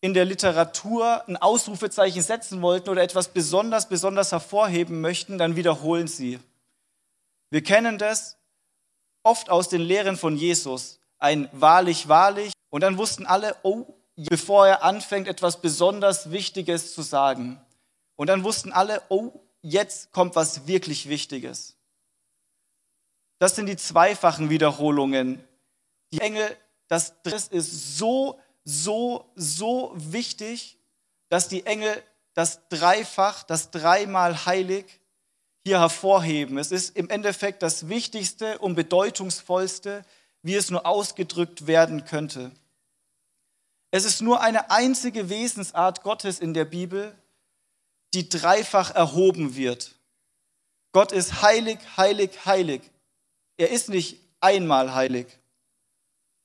in 0.00 0.14
der 0.14 0.24
Literatur 0.24 1.26
ein 1.28 1.36
Ausrufezeichen 1.36 2.22
setzen 2.22 2.62
wollten 2.62 2.88
oder 2.88 3.02
etwas 3.02 3.28
besonders, 3.28 3.88
besonders 3.88 4.32
hervorheben 4.32 5.00
möchten, 5.00 5.38
dann 5.38 5.56
wiederholen 5.56 6.08
sie. 6.08 6.38
Wir 7.50 7.62
kennen 7.62 7.98
das 7.98 8.36
oft 9.22 9.50
aus 9.50 9.68
den 9.68 9.82
Lehren 9.82 10.16
von 10.16 10.36
Jesus. 10.36 11.00
Ein 11.18 11.48
wahrlich, 11.52 12.08
wahrlich. 12.08 12.52
Und 12.70 12.82
dann 12.82 12.96
wussten 12.96 13.26
alle, 13.26 13.56
oh, 13.62 13.86
bevor 14.16 14.66
er 14.66 14.82
anfängt, 14.82 15.28
etwas 15.28 15.60
besonders 15.60 16.30
Wichtiges 16.30 16.94
zu 16.94 17.02
sagen. 17.02 17.60
Und 18.16 18.28
dann 18.28 18.44
wussten 18.44 18.72
alle, 18.72 19.02
oh, 19.08 19.32
jetzt 19.60 20.12
kommt 20.12 20.36
was 20.36 20.66
wirklich 20.66 21.08
Wichtiges. 21.08 21.76
Das 23.40 23.56
sind 23.56 23.66
die 23.66 23.76
zweifachen 23.76 24.50
Wiederholungen. 24.50 25.42
Die 26.12 26.20
Engel, 26.20 26.56
das 26.88 27.14
ist 27.50 27.96
so, 27.96 28.38
so, 28.64 29.32
so 29.34 29.92
wichtig, 29.96 30.78
dass 31.30 31.48
die 31.48 31.64
Engel 31.64 32.02
das 32.34 32.68
dreifach, 32.68 33.42
das 33.42 33.70
dreimal 33.70 34.44
heilig 34.44 35.00
hier 35.64 35.80
hervorheben. 35.80 36.58
Es 36.58 36.70
ist 36.70 36.96
im 36.96 37.08
Endeffekt 37.08 37.62
das 37.62 37.88
Wichtigste 37.88 38.58
und 38.58 38.74
Bedeutungsvollste, 38.74 40.04
wie 40.42 40.54
es 40.54 40.70
nur 40.70 40.84
ausgedrückt 40.84 41.66
werden 41.66 42.04
könnte. 42.04 42.50
Es 43.90 44.04
ist 44.04 44.20
nur 44.20 44.42
eine 44.42 44.70
einzige 44.70 45.30
Wesensart 45.30 46.02
Gottes 46.02 46.40
in 46.40 46.52
der 46.52 46.66
Bibel, 46.66 47.16
die 48.12 48.28
dreifach 48.28 48.94
erhoben 48.94 49.56
wird. 49.56 49.94
Gott 50.92 51.12
ist 51.12 51.40
heilig, 51.40 51.78
heilig, 51.96 52.44
heilig. 52.44 52.89
Er 53.60 53.70
ist 53.70 53.88
nicht 53.88 54.18
einmal 54.40 54.94
heilig. 54.94 55.26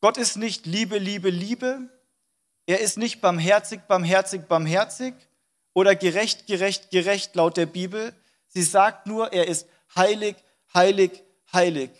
Gott 0.02 0.18
ist 0.18 0.36
nicht 0.38 0.66
Liebe, 0.66 0.98
Liebe, 0.98 1.30
Liebe. 1.30 1.90
Er 2.66 2.80
ist 2.80 2.98
nicht 2.98 3.22
barmherzig, 3.22 3.82
barmherzig, 3.88 4.48
barmherzig 4.48 5.14
oder 5.74 5.96
gerecht, 5.96 6.48
gerecht, 6.48 6.92
gerecht 6.92 7.36
laut 7.36 7.58
der 7.58 7.68
Bibel. 7.68 8.14
Sie 8.48 8.64
sagt 8.64 9.08
nur, 9.08 9.34
er 9.34 9.48
ist 9.48 9.68
heilig, 9.96 10.36
heilig, 10.74 11.24
heilig. 11.54 11.92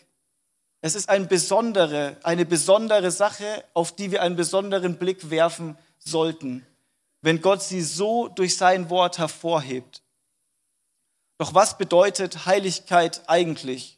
Es 0.82 0.96
ist 0.96 1.10
eine 1.10 1.26
besondere, 1.26 2.18
eine 2.24 2.46
besondere 2.46 3.12
Sache, 3.12 3.64
auf 3.74 3.96
die 3.96 4.12
wir 4.12 4.22
einen 4.22 4.36
besonderen 4.36 4.98
Blick 4.98 5.30
werfen 5.30 5.78
sollten 5.98 6.66
wenn 7.26 7.42
Gott 7.42 7.64
sie 7.64 7.82
so 7.82 8.28
durch 8.28 8.56
sein 8.56 8.92
Wort 8.92 9.18
hervorhebt. 9.18 10.04
Doch 11.40 11.56
was 11.56 11.76
bedeutet 11.76 12.46
Heiligkeit 12.46 13.24
eigentlich? 13.28 13.95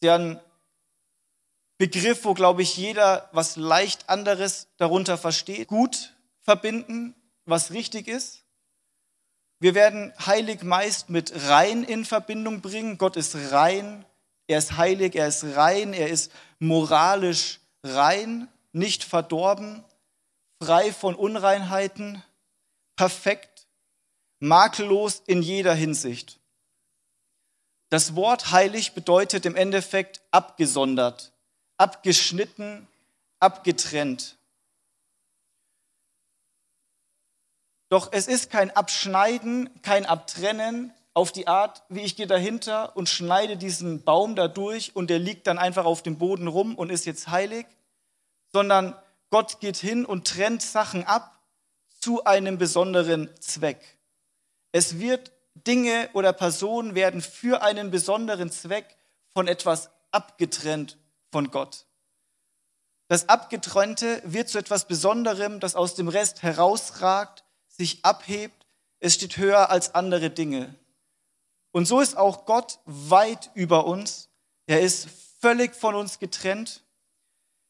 Sie 0.00 0.10
haben 0.10 0.40
Begriff, 1.78 2.24
wo, 2.24 2.34
glaube 2.34 2.62
ich, 2.62 2.76
jeder 2.76 3.28
was 3.32 3.56
leicht 3.56 4.08
anderes 4.08 4.68
darunter 4.78 5.18
versteht. 5.18 5.68
Gut 5.68 6.14
verbinden, 6.42 7.14
was 7.44 7.72
richtig 7.72 8.08
ist. 8.08 8.44
Wir 9.58 9.74
werden 9.74 10.12
heilig 10.24 10.62
meist 10.62 11.10
mit 11.10 11.32
rein 11.48 11.82
in 11.82 12.04
Verbindung 12.04 12.60
bringen. 12.60 12.98
Gott 12.98 13.16
ist 13.16 13.34
rein, 13.52 14.04
er 14.46 14.58
ist 14.58 14.76
heilig, 14.76 15.16
er 15.16 15.28
ist 15.28 15.44
rein, 15.56 15.92
er 15.92 16.08
ist 16.08 16.30
moralisch 16.58 17.60
rein, 17.82 18.48
nicht 18.72 19.02
verdorben, 19.02 19.84
frei 20.62 20.92
von 20.92 21.14
Unreinheiten, 21.14 22.22
perfekt, 22.96 23.66
makellos 24.38 25.22
in 25.26 25.42
jeder 25.42 25.74
Hinsicht. 25.74 26.38
Das 27.88 28.16
Wort 28.16 28.50
heilig 28.50 28.94
bedeutet 28.94 29.46
im 29.46 29.54
Endeffekt 29.54 30.20
abgesondert, 30.30 31.32
abgeschnitten, 31.76 32.88
abgetrennt. 33.38 34.36
Doch 37.88 38.08
es 38.12 38.26
ist 38.26 38.50
kein 38.50 38.72
Abschneiden, 38.72 39.70
kein 39.82 40.06
Abtrennen 40.06 40.92
auf 41.14 41.30
die 41.30 41.46
Art, 41.46 41.84
wie 41.88 42.02
ich 42.02 42.16
gehe 42.16 42.26
dahinter 42.26 42.96
und 42.96 43.08
schneide 43.08 43.56
diesen 43.56 44.02
Baum 44.02 44.34
da 44.34 44.48
durch 44.48 44.96
und 44.96 45.08
der 45.08 45.20
liegt 45.20 45.46
dann 45.46 45.58
einfach 45.58 45.84
auf 45.84 46.02
dem 46.02 46.18
Boden 46.18 46.48
rum 46.48 46.74
und 46.74 46.90
ist 46.90 47.06
jetzt 47.06 47.28
heilig, 47.28 47.66
sondern 48.52 48.96
Gott 49.30 49.60
geht 49.60 49.76
hin 49.76 50.04
und 50.04 50.26
trennt 50.26 50.62
Sachen 50.62 51.04
ab 51.04 51.40
zu 52.00 52.24
einem 52.24 52.58
besonderen 52.58 53.30
Zweck. 53.40 53.98
Es 54.72 54.98
wird 54.98 55.32
Dinge 55.64 56.10
oder 56.12 56.32
Personen 56.32 56.94
werden 56.94 57.20
für 57.20 57.62
einen 57.62 57.90
besonderen 57.90 58.50
Zweck 58.50 58.96
von 59.32 59.48
etwas 59.48 59.90
abgetrennt 60.10 60.98
von 61.30 61.50
Gott. 61.50 61.86
Das 63.08 63.28
Abgetrennte 63.28 64.20
wird 64.24 64.48
zu 64.48 64.58
etwas 64.58 64.86
Besonderem, 64.86 65.60
das 65.60 65.76
aus 65.76 65.94
dem 65.94 66.08
Rest 66.08 66.42
herausragt, 66.42 67.44
sich 67.68 68.04
abhebt. 68.04 68.66
Es 68.98 69.14
steht 69.14 69.36
höher 69.36 69.70
als 69.70 69.94
andere 69.94 70.30
Dinge. 70.30 70.74
Und 71.70 71.86
so 71.86 72.00
ist 72.00 72.16
auch 72.16 72.46
Gott 72.46 72.80
weit 72.84 73.50
über 73.54 73.86
uns. 73.86 74.28
Er 74.66 74.80
ist 74.80 75.08
völlig 75.40 75.74
von 75.74 75.94
uns 75.94 76.18
getrennt. 76.18 76.82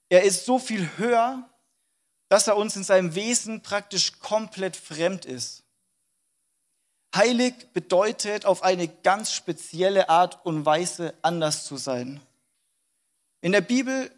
Er 0.09 0.23
ist 0.23 0.47
so 0.47 0.59
viel 0.59 0.89
höher, 0.97 1.49
dass 2.29 2.47
er 2.47 2.57
uns 2.57 2.77
in 2.77 2.85
seinem 2.85 3.15
Wesen 3.15 3.63
praktisch 3.63 4.19
komplett 4.21 4.77
fremd 4.77 5.25
ist. 5.25 5.66
Heilig 7.15 7.55
bedeutet 7.73 8.45
auf 8.45 8.63
eine 8.63 8.89
ganz 8.89 9.33
spezielle 9.33 10.09
Art 10.09 10.45
und 10.45 10.67
Weise 10.67 11.15
anders 11.23 11.65
zu 11.65 11.77
sein. 11.77 12.21
In 13.41 13.53
der 13.53 13.61
Bibel 13.61 14.11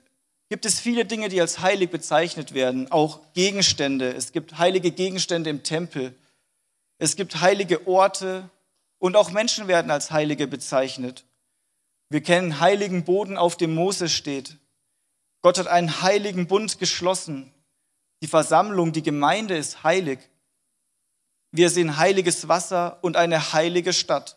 gibt 0.49 0.65
es 0.65 0.81
viele 0.81 1.05
Dinge, 1.05 1.29
die 1.29 1.41
als 1.41 1.61
heilig 1.61 1.91
bezeichnet 1.91 2.55
werden, 2.55 2.91
auch 2.91 3.21
Gegenstände. 3.35 4.13
Es 4.15 4.33
gibt 4.33 4.59
heilige 4.59 4.91
Gegenstände 4.91 5.51
im 5.51 5.63
Tempel. 5.63 6.15
Es 6.99 7.15
gibt 7.15 7.41
heilige 7.41 7.87
Orte 7.87 8.49
und 8.99 9.17
auch 9.17 9.31
Menschen 9.31 9.69
werden 9.69 9.91
als 9.91 10.11
Heilige 10.11 10.47
bezeichnet. 10.47 11.25
Wir 12.09 12.23
kennen 12.23 12.61
heiligen 12.61 13.05
Boden, 13.05 13.37
auf 13.37 13.57
dem 13.57 13.75
Mose 13.75 14.09
steht. 14.09 14.57
Gott 15.43 15.59
hat 15.59 15.69
einen 15.69 16.03
heiligen 16.03 16.47
Bund 16.49 16.79
geschlossen. 16.79 17.53
Die 18.23 18.27
Versammlung, 18.27 18.93
die 18.93 19.03
Gemeinde 19.03 19.57
ist 19.57 19.85
heilig. 19.85 20.19
Wir 21.51 21.71
sehen 21.71 21.97
heiliges 21.97 22.49
Wasser 22.49 22.99
und 23.03 23.17
eine 23.17 23.53
heilige 23.53 23.93
Stadt. 23.93 24.37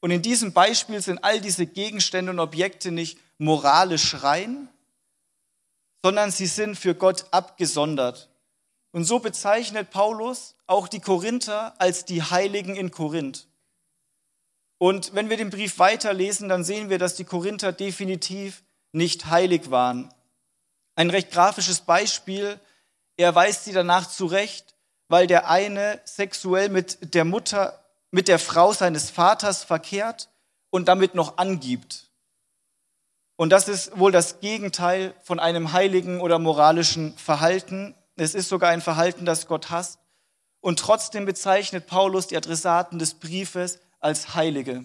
Und 0.00 0.10
in 0.10 0.22
diesem 0.22 0.52
Beispiel 0.52 1.00
sind 1.00 1.22
all 1.24 1.40
diese 1.40 1.66
Gegenstände 1.66 2.30
und 2.30 2.40
Objekte 2.40 2.90
nicht 2.90 3.18
moralisch 3.38 4.22
rein, 4.22 4.68
sondern 6.02 6.30
sie 6.30 6.46
sind 6.46 6.76
für 6.76 6.94
Gott 6.94 7.26
abgesondert. 7.32 8.28
Und 8.92 9.04
so 9.04 9.18
bezeichnet 9.18 9.90
Paulus 9.90 10.54
auch 10.66 10.88
die 10.88 11.00
Korinther 11.00 11.74
als 11.80 12.04
die 12.04 12.22
Heiligen 12.22 12.76
in 12.76 12.90
Korinth. 12.90 13.46
Und 14.78 15.14
wenn 15.14 15.28
wir 15.28 15.36
den 15.36 15.50
Brief 15.50 15.78
weiterlesen, 15.78 16.48
dann 16.48 16.64
sehen 16.64 16.88
wir, 16.88 16.98
dass 16.98 17.16
die 17.16 17.24
Korinther 17.24 17.72
definitiv 17.72 18.62
nicht 18.92 19.26
heilig 19.26 19.70
waren. 19.70 20.12
Ein 20.94 21.10
recht 21.10 21.30
grafisches 21.30 21.80
Beispiel 21.80 22.60
er 23.18 23.34
weist 23.34 23.64
sie 23.64 23.72
danach 23.72 24.08
zurecht, 24.08 24.76
weil 25.08 25.26
der 25.26 25.48
eine 25.48 26.00
sexuell 26.04 26.68
mit 26.68 27.14
der 27.14 27.24
Mutter, 27.24 27.78
mit 28.10 28.28
der 28.28 28.38
Frau 28.38 28.72
seines 28.72 29.10
Vaters 29.10 29.64
verkehrt 29.64 30.28
und 30.70 30.88
damit 30.88 31.14
noch 31.14 31.38
angibt. 31.38 32.08
Und 33.36 33.50
das 33.50 33.68
ist 33.68 33.98
wohl 33.98 34.12
das 34.12 34.40
Gegenteil 34.40 35.14
von 35.22 35.38
einem 35.38 35.72
heiligen 35.72 36.20
oder 36.20 36.38
moralischen 36.38 37.16
Verhalten. 37.16 37.94
Es 38.16 38.34
ist 38.34 38.48
sogar 38.48 38.70
ein 38.70 38.82
Verhalten, 38.82 39.24
das 39.24 39.46
Gott 39.46 39.70
hasst. 39.70 40.00
Und 40.60 40.80
trotzdem 40.80 41.24
bezeichnet 41.24 41.86
Paulus 41.86 42.26
die 42.26 42.36
Adressaten 42.36 42.98
des 42.98 43.14
Briefes 43.14 43.78
als 44.00 44.34
Heilige. 44.34 44.84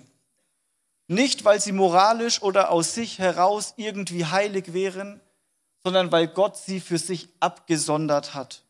Nicht, 1.07 1.45
weil 1.45 1.59
sie 1.59 1.71
moralisch 1.71 2.41
oder 2.41 2.69
aus 2.71 2.93
sich 2.93 3.19
heraus 3.19 3.73
irgendwie 3.75 4.25
heilig 4.25 4.73
wären, 4.73 5.19
sondern 5.83 6.11
weil 6.11 6.27
Gott 6.27 6.57
sie 6.57 6.79
für 6.79 6.97
sich 6.97 7.29
abgesondert 7.39 8.33
hat. 8.33 8.62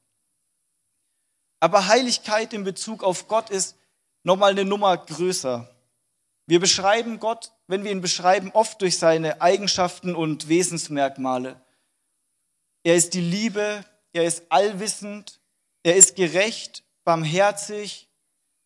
Aber 1.64 1.88
Heiligkeit 1.88 2.52
in 2.52 2.66
Bezug 2.66 3.06
auf 3.06 3.30
Gott 3.30 3.50
ist 3.50 3.78
nochmal 4.24 4.52
eine 4.52 4.66
Nummer 4.66 4.98
größer. 4.98 5.74
Wir 6.46 6.60
beschreiben 6.60 7.20
Gott, 7.20 7.54
wenn 7.68 7.86
wir 7.86 7.92
ihn 7.94 8.02
beschreiben, 8.02 8.52
oft 8.52 8.82
durch 8.82 8.98
seine 8.98 9.40
Eigenschaften 9.40 10.14
und 10.14 10.50
Wesensmerkmale. 10.50 11.62
Er 12.84 12.96
ist 12.96 13.14
die 13.14 13.22
Liebe, 13.22 13.86
er 14.12 14.26
ist 14.26 14.44
allwissend, 14.50 15.40
er 15.84 15.96
ist 15.96 16.18
gerecht, 16.18 16.84
barmherzig, 17.06 18.10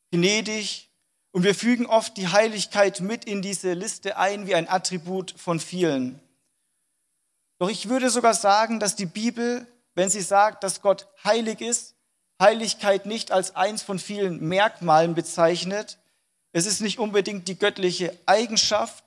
gnädig 0.10 0.90
und 1.30 1.44
wir 1.44 1.54
fügen 1.54 1.86
oft 1.86 2.18
die 2.18 2.30
Heiligkeit 2.30 3.00
mit 3.00 3.26
in 3.26 3.44
diese 3.44 3.74
Liste 3.74 4.18
ein 4.18 4.48
wie 4.48 4.56
ein 4.56 4.68
Attribut 4.68 5.36
von 5.38 5.60
vielen. 5.60 6.20
Doch 7.60 7.70
ich 7.70 7.90
würde 7.90 8.10
sogar 8.10 8.34
sagen, 8.34 8.80
dass 8.80 8.96
die 8.96 9.06
Bibel, 9.06 9.68
wenn 9.94 10.10
sie 10.10 10.22
sagt, 10.22 10.64
dass 10.64 10.82
Gott 10.82 11.08
heilig 11.24 11.62
ist, 11.62 11.94
Heiligkeit 12.42 13.06
nicht 13.06 13.32
als 13.32 13.56
eins 13.56 13.82
von 13.82 14.00
vielen 14.00 14.40
Merkmalen 14.48 15.16
bezeichnet. 15.16 15.98
Es 16.52 16.66
ist 16.66 16.82
nicht 16.82 17.00
unbedingt 17.00 17.48
die 17.48 17.58
göttliche 17.58 18.18
Eigenschaft, 18.26 19.04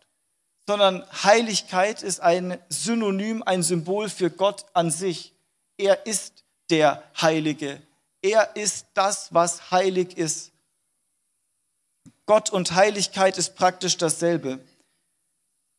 sondern 0.67 1.05
Heiligkeit 1.25 2.03
ist 2.03 2.21
ein 2.21 2.59
Synonym, 2.69 3.43
ein 3.45 3.63
Symbol 3.63 4.09
für 4.09 4.31
Gott 4.31 4.67
an 4.73 4.91
sich. 4.91 5.33
Er 5.77 6.07
ist 6.07 6.45
der 6.71 7.03
Heilige. 7.21 7.81
Er 8.23 8.57
ist 8.57 8.87
das, 8.95 9.33
was 9.33 9.71
heilig 9.71 10.17
ist. 10.17 10.53
Gott 12.27 12.51
und 12.51 12.75
Heiligkeit 12.75 13.39
ist 13.39 13.57
praktisch 13.57 13.97
dasselbe. 13.97 14.61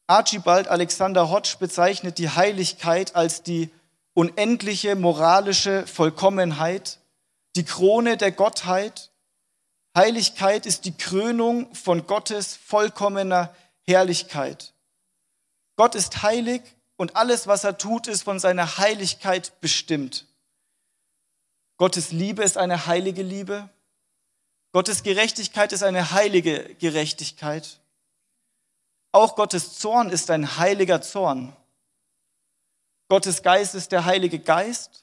Archibald 0.08 0.68
Alexander 0.68 1.30
Hodge 1.30 1.56
bezeichnet 1.60 2.18
die 2.18 2.30
Heiligkeit 2.30 3.16
als 3.16 3.44
die 3.44 3.70
unendliche 4.14 4.96
moralische 4.96 5.88
Vollkommenheit, 5.88 7.00
die 7.56 7.66
Krone 7.66 8.18
der 8.18 8.32
Gottheit. 8.32 9.12
Heiligkeit 9.96 10.66
ist 10.66 10.86
die 10.86 10.96
Krönung 10.96 11.74
von 11.76 12.08
Gottes 12.08 12.56
vollkommener 12.56 13.54
Herrlichkeit. 13.84 14.74
Gott 15.76 15.96
ist 15.96 16.24
heilig 16.24 16.62
und 16.96 17.16
alles, 17.16 17.48
was 17.48 17.64
er 17.64 17.78
tut, 17.78 18.08
ist 18.08 18.24
von 18.24 18.40
seiner 18.40 18.78
Heiligkeit 18.78 19.60
bestimmt. 19.60 20.28
Gottes 21.78 22.12
Liebe 22.12 22.44
ist 22.44 22.58
eine 22.58 22.86
heilige 22.86 23.24
Liebe. 23.24 23.70
Gottes 24.72 25.04
Gerechtigkeit 25.04 25.74
ist 25.74 25.84
eine 25.84 26.12
heilige 26.12 26.76
Gerechtigkeit. 26.76 27.80
Auch 29.12 29.36
Gottes 29.36 29.80
Zorn 29.80 30.10
ist 30.10 30.30
ein 30.30 30.58
heiliger 30.58 31.02
Zorn. 31.02 31.56
Gottes 33.10 33.44
Geist 33.44 33.76
ist 33.76 33.92
der 33.92 34.06
heilige 34.06 34.40
Geist 34.40 35.01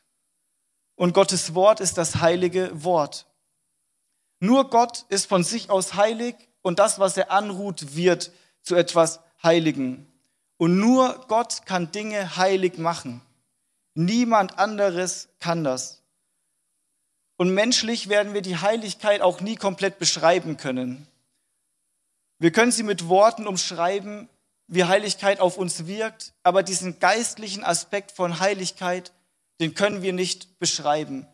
und 0.98 1.14
Gottes 1.14 1.54
Wort 1.54 1.78
ist 1.78 1.96
das 1.96 2.16
heilige 2.16 2.70
Wort. 2.82 3.26
Nur 4.40 4.68
Gott 4.68 5.06
ist 5.08 5.26
von 5.26 5.44
sich 5.44 5.70
aus 5.70 5.94
heilig 5.94 6.34
und 6.60 6.80
das, 6.80 6.98
was 6.98 7.16
er 7.16 7.30
anruht, 7.30 7.94
wird 7.94 8.32
zu 8.62 8.74
etwas 8.74 9.20
Heiligen. 9.42 10.12
Und 10.56 10.78
nur 10.78 11.24
Gott 11.28 11.66
kann 11.66 11.92
Dinge 11.92 12.36
heilig 12.36 12.78
machen. 12.78 13.22
Niemand 13.94 14.58
anderes 14.58 15.28
kann 15.38 15.62
das. 15.62 16.02
Und 17.36 17.54
menschlich 17.54 18.08
werden 18.08 18.34
wir 18.34 18.42
die 18.42 18.56
Heiligkeit 18.56 19.20
auch 19.20 19.40
nie 19.40 19.54
komplett 19.54 20.00
beschreiben 20.00 20.56
können. 20.56 21.06
Wir 22.40 22.50
können 22.50 22.72
sie 22.72 22.82
mit 22.82 23.08
Worten 23.08 23.46
umschreiben, 23.46 24.28
wie 24.66 24.82
Heiligkeit 24.82 25.38
auf 25.38 25.58
uns 25.58 25.86
wirkt, 25.86 26.32
aber 26.42 26.64
diesen 26.64 26.98
geistlichen 26.98 27.62
Aspekt 27.62 28.10
von 28.10 28.40
Heiligkeit, 28.40 29.12
den 29.60 29.74
können 29.74 30.02
wir 30.02 30.12
nicht 30.12 30.58
beschreiben. 30.58 31.26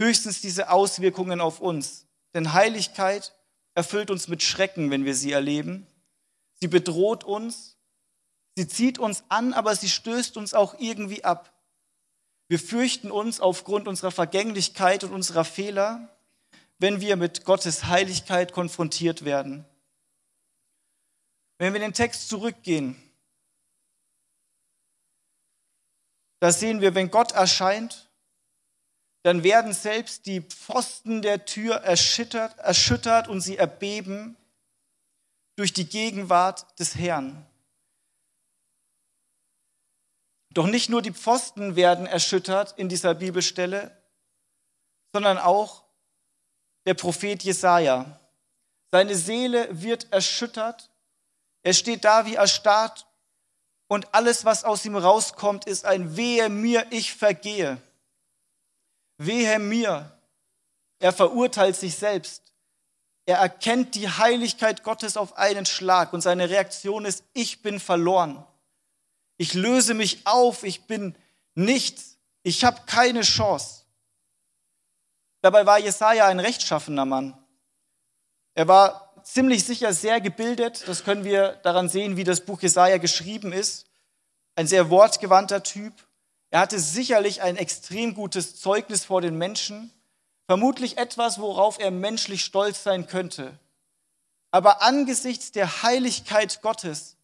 Höchstens 0.00 0.40
diese 0.40 0.70
Auswirkungen 0.70 1.40
auf 1.40 1.60
uns. 1.60 2.06
Denn 2.34 2.52
Heiligkeit 2.52 3.34
erfüllt 3.74 4.10
uns 4.10 4.28
mit 4.28 4.42
Schrecken, 4.42 4.90
wenn 4.90 5.04
wir 5.04 5.14
sie 5.14 5.32
erleben. 5.32 5.86
Sie 6.60 6.68
bedroht 6.68 7.24
uns, 7.24 7.76
sie 8.56 8.66
zieht 8.66 8.98
uns 8.98 9.24
an, 9.28 9.52
aber 9.52 9.76
sie 9.76 9.88
stößt 9.88 10.36
uns 10.36 10.54
auch 10.54 10.78
irgendwie 10.78 11.24
ab. 11.24 11.52
Wir 12.48 12.58
fürchten 12.58 13.10
uns 13.10 13.40
aufgrund 13.40 13.88
unserer 13.88 14.10
Vergänglichkeit 14.10 15.04
und 15.04 15.12
unserer 15.12 15.44
Fehler, 15.44 16.16
wenn 16.78 17.00
wir 17.00 17.16
mit 17.16 17.44
Gottes 17.44 17.84
Heiligkeit 17.84 18.52
konfrontiert 18.52 19.24
werden. 19.24 19.64
Wenn 21.58 21.72
wir 21.72 21.80
den 21.80 21.94
Text 21.94 22.28
zurückgehen, 22.28 22.96
da 26.40 26.52
sehen 26.52 26.80
wir, 26.80 26.94
wenn 26.94 27.10
Gott 27.10 27.32
erscheint, 27.32 28.10
dann 29.22 29.42
werden 29.42 29.72
selbst 29.72 30.26
die 30.26 30.40
Pfosten 30.40 31.22
der 31.22 31.44
Tür 31.44 31.76
erschüttert, 31.76 32.58
erschüttert 32.58 33.28
und 33.28 33.40
sie 33.40 33.56
erbeben 33.56 34.36
durch 35.56 35.72
die 35.72 35.88
Gegenwart 35.88 36.78
des 36.78 36.94
Herrn. 36.94 37.44
Doch 40.50 40.66
nicht 40.66 40.88
nur 40.88 41.02
die 41.02 41.12
Pfosten 41.12 41.76
werden 41.76 42.06
erschüttert 42.06 42.78
in 42.78 42.88
dieser 42.88 43.14
Bibelstelle, 43.14 44.00
sondern 45.12 45.38
auch 45.38 45.84
der 46.86 46.94
Prophet 46.94 47.42
Jesaja. 47.42 48.20
Seine 48.92 49.16
Seele 49.16 49.68
wird 49.82 50.12
erschüttert 50.12 50.90
er 51.66 51.72
steht 51.72 52.04
da 52.04 52.24
wie 52.26 52.36
erstarrt 52.36 53.08
und 53.88 54.14
alles, 54.14 54.44
was 54.44 54.64
aus 54.64 54.84
ihm 54.84 54.96
rauskommt, 54.96 55.66
ist 55.66 55.84
ein 55.84 56.16
Wehe 56.16 56.48
mir, 56.48 56.86
ich 56.90 57.14
vergehe. 57.14 57.80
Wehe 59.18 59.58
mir. 59.58 60.12
Er 60.98 61.12
verurteilt 61.12 61.76
sich 61.76 61.96
selbst. 61.96 62.52
Er 63.26 63.38
erkennt 63.38 63.94
die 63.94 64.08
Heiligkeit 64.08 64.82
Gottes 64.82 65.16
auf 65.16 65.36
einen 65.36 65.66
Schlag 65.66 66.12
und 66.12 66.20
seine 66.20 66.48
Reaktion 66.48 67.04
ist, 67.04 67.24
ich 67.32 67.62
bin 67.62 67.80
verloren. 67.80 68.44
Ich 69.36 69.54
löse 69.54 69.94
mich 69.94 70.26
auf, 70.26 70.62
ich 70.62 70.84
bin 70.84 71.16
nichts. 71.54 72.16
Ich 72.42 72.64
habe 72.64 72.80
keine 72.86 73.22
Chance. 73.22 73.84
Dabei 75.42 75.66
war 75.66 75.78
Jesaja 75.78 76.26
ein 76.26 76.40
rechtschaffener 76.40 77.04
Mann. 77.04 77.36
Er 78.54 78.68
war 78.68 79.05
ziemlich 79.26 79.64
sicher 79.64 79.92
sehr 79.92 80.20
gebildet. 80.20 80.84
Das 80.86 81.04
können 81.04 81.24
wir 81.24 81.52
daran 81.62 81.88
sehen, 81.88 82.16
wie 82.16 82.24
das 82.24 82.40
Buch 82.40 82.62
Jesaja 82.62 82.98
geschrieben 82.98 83.52
ist. 83.52 83.86
Ein 84.54 84.66
sehr 84.66 84.88
wortgewandter 84.88 85.62
Typ. 85.62 85.92
Er 86.50 86.60
hatte 86.60 86.78
sicherlich 86.78 87.42
ein 87.42 87.56
extrem 87.56 88.14
gutes 88.14 88.58
Zeugnis 88.58 89.04
vor 89.04 89.20
den 89.20 89.36
Menschen. 89.36 89.92
Vermutlich 90.46 90.96
etwas, 90.96 91.40
worauf 91.40 91.78
er 91.78 91.90
menschlich 91.90 92.44
stolz 92.44 92.84
sein 92.84 93.06
könnte. 93.06 93.58
Aber 94.52 94.80
angesichts 94.80 95.50
der 95.52 95.82
Heiligkeit 95.82 96.62
Gottes 96.62 97.16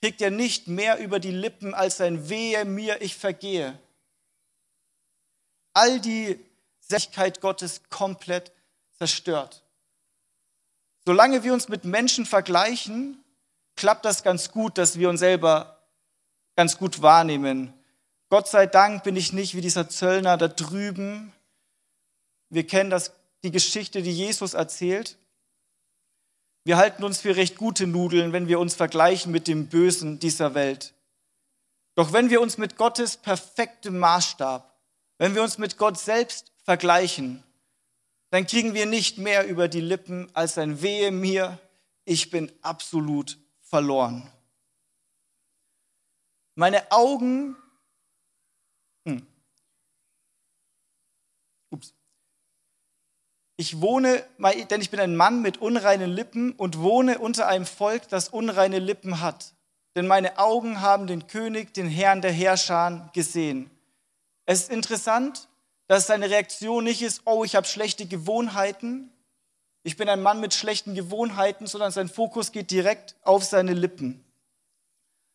kriegt 0.00 0.22
er 0.22 0.30
nicht 0.30 0.68
mehr 0.68 0.98
über 0.98 1.18
die 1.18 1.32
Lippen 1.32 1.74
als 1.74 2.00
ein 2.00 2.28
Wehe 2.30 2.64
mir, 2.64 3.02
ich 3.02 3.16
vergehe. 3.16 3.78
All 5.74 6.00
die 6.00 6.38
Sächlichkeit 6.78 7.40
Gottes 7.40 7.82
komplett 7.90 8.52
zerstört. 8.96 9.62
Solange 11.06 11.42
wir 11.44 11.52
uns 11.52 11.68
mit 11.68 11.84
Menschen 11.84 12.26
vergleichen, 12.26 13.22
klappt 13.76 14.04
das 14.04 14.22
ganz 14.22 14.50
gut, 14.50 14.78
dass 14.78 14.98
wir 14.98 15.08
uns 15.08 15.20
selber 15.20 15.78
ganz 16.56 16.76
gut 16.76 17.02
wahrnehmen. 17.02 17.72
Gott 18.28 18.48
sei 18.48 18.66
Dank 18.66 19.02
bin 19.02 19.16
ich 19.16 19.32
nicht 19.32 19.54
wie 19.54 19.60
dieser 19.60 19.88
Zöllner 19.88 20.36
da 20.36 20.48
drüben. 20.48 21.32
Wir 22.50 22.66
kennen 22.66 22.90
das, 22.90 23.12
die 23.42 23.50
Geschichte, 23.50 24.02
die 24.02 24.12
Jesus 24.12 24.54
erzählt. 24.54 25.16
Wir 26.64 26.76
halten 26.76 27.02
uns 27.02 27.20
für 27.20 27.36
recht 27.36 27.56
gute 27.56 27.86
Nudeln, 27.86 28.32
wenn 28.32 28.46
wir 28.46 28.60
uns 28.60 28.74
vergleichen 28.74 29.32
mit 29.32 29.48
dem 29.48 29.68
Bösen 29.68 30.18
dieser 30.18 30.54
Welt. 30.54 30.92
Doch 31.94 32.12
wenn 32.12 32.30
wir 32.30 32.40
uns 32.40 32.58
mit 32.58 32.76
Gottes 32.76 33.16
perfektem 33.16 33.98
Maßstab, 33.98 34.78
wenn 35.18 35.34
wir 35.34 35.42
uns 35.42 35.58
mit 35.58 35.78
Gott 35.78 35.98
selbst 35.98 36.52
vergleichen, 36.64 37.42
dann 38.30 38.46
kriegen 38.46 38.74
wir 38.74 38.86
nicht 38.86 39.18
mehr 39.18 39.46
über 39.46 39.68
die 39.68 39.80
Lippen 39.80 40.28
als 40.34 40.56
ein 40.56 40.82
Wehe 40.82 41.10
mir, 41.10 41.58
ich 42.04 42.30
bin 42.30 42.50
absolut 42.62 43.38
verloren. 43.60 44.30
Meine 46.54 46.90
Augen, 46.90 47.56
hm. 49.04 49.26
ups. 51.70 51.94
Ich 53.56 53.80
wohne, 53.80 54.24
denn 54.70 54.80
ich 54.80 54.90
bin 54.90 55.00
ein 55.00 55.16
Mann 55.16 55.42
mit 55.42 55.58
unreinen 55.58 56.10
Lippen 56.10 56.52
und 56.52 56.78
wohne 56.78 57.18
unter 57.18 57.46
einem 57.46 57.66
Volk, 57.66 58.08
das 58.08 58.28
unreine 58.28 58.78
Lippen 58.78 59.20
hat. 59.20 59.54
denn 59.96 60.06
meine 60.06 60.38
Augen 60.38 60.80
haben 60.80 61.06
den 61.08 61.26
König, 61.26 61.74
den 61.74 61.88
Herrn 61.88 62.22
der 62.22 62.32
Herrscher 62.32 63.10
gesehen. 63.12 63.70
Es 64.46 64.62
ist 64.62 64.70
interessant, 64.70 65.48
dass 65.90 66.06
seine 66.06 66.30
Reaktion 66.30 66.84
nicht 66.84 67.02
ist, 67.02 67.22
oh, 67.24 67.42
ich 67.42 67.56
habe 67.56 67.66
schlechte 67.66 68.06
Gewohnheiten, 68.06 69.10
ich 69.82 69.96
bin 69.96 70.08
ein 70.08 70.22
Mann 70.22 70.38
mit 70.38 70.54
schlechten 70.54 70.94
Gewohnheiten, 70.94 71.66
sondern 71.66 71.90
sein 71.90 72.08
Fokus 72.08 72.52
geht 72.52 72.70
direkt 72.70 73.16
auf 73.22 73.42
seine 73.42 73.72
Lippen. 73.72 74.24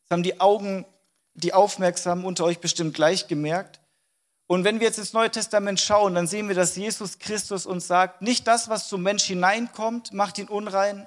Das 0.04 0.12
haben 0.12 0.24
die 0.24 0.40
Augen, 0.40 0.86
die 1.34 1.54
Aufmerksamen 1.54 2.24
unter 2.24 2.46
euch 2.46 2.60
bestimmt 2.60 2.94
gleich 2.94 3.28
gemerkt. 3.28 3.82
Und 4.48 4.64
wenn 4.64 4.80
wir 4.80 4.88
jetzt 4.88 4.98
ins 4.98 5.12
Neue 5.12 5.30
Testament 5.30 5.82
schauen, 5.82 6.16
dann 6.16 6.26
sehen 6.26 6.48
wir, 6.48 6.56
dass 6.56 6.78
Jesus 6.78 7.20
Christus 7.20 7.66
uns 7.66 7.88
sagt, 7.88 8.22
nicht 8.22 8.48
das, 8.48 8.70
was 8.70 8.88
zum 8.88 9.04
Mensch 9.04 9.26
hineinkommt, 9.26 10.14
macht 10.14 10.38
ihn 10.38 10.48
unrein, 10.48 11.06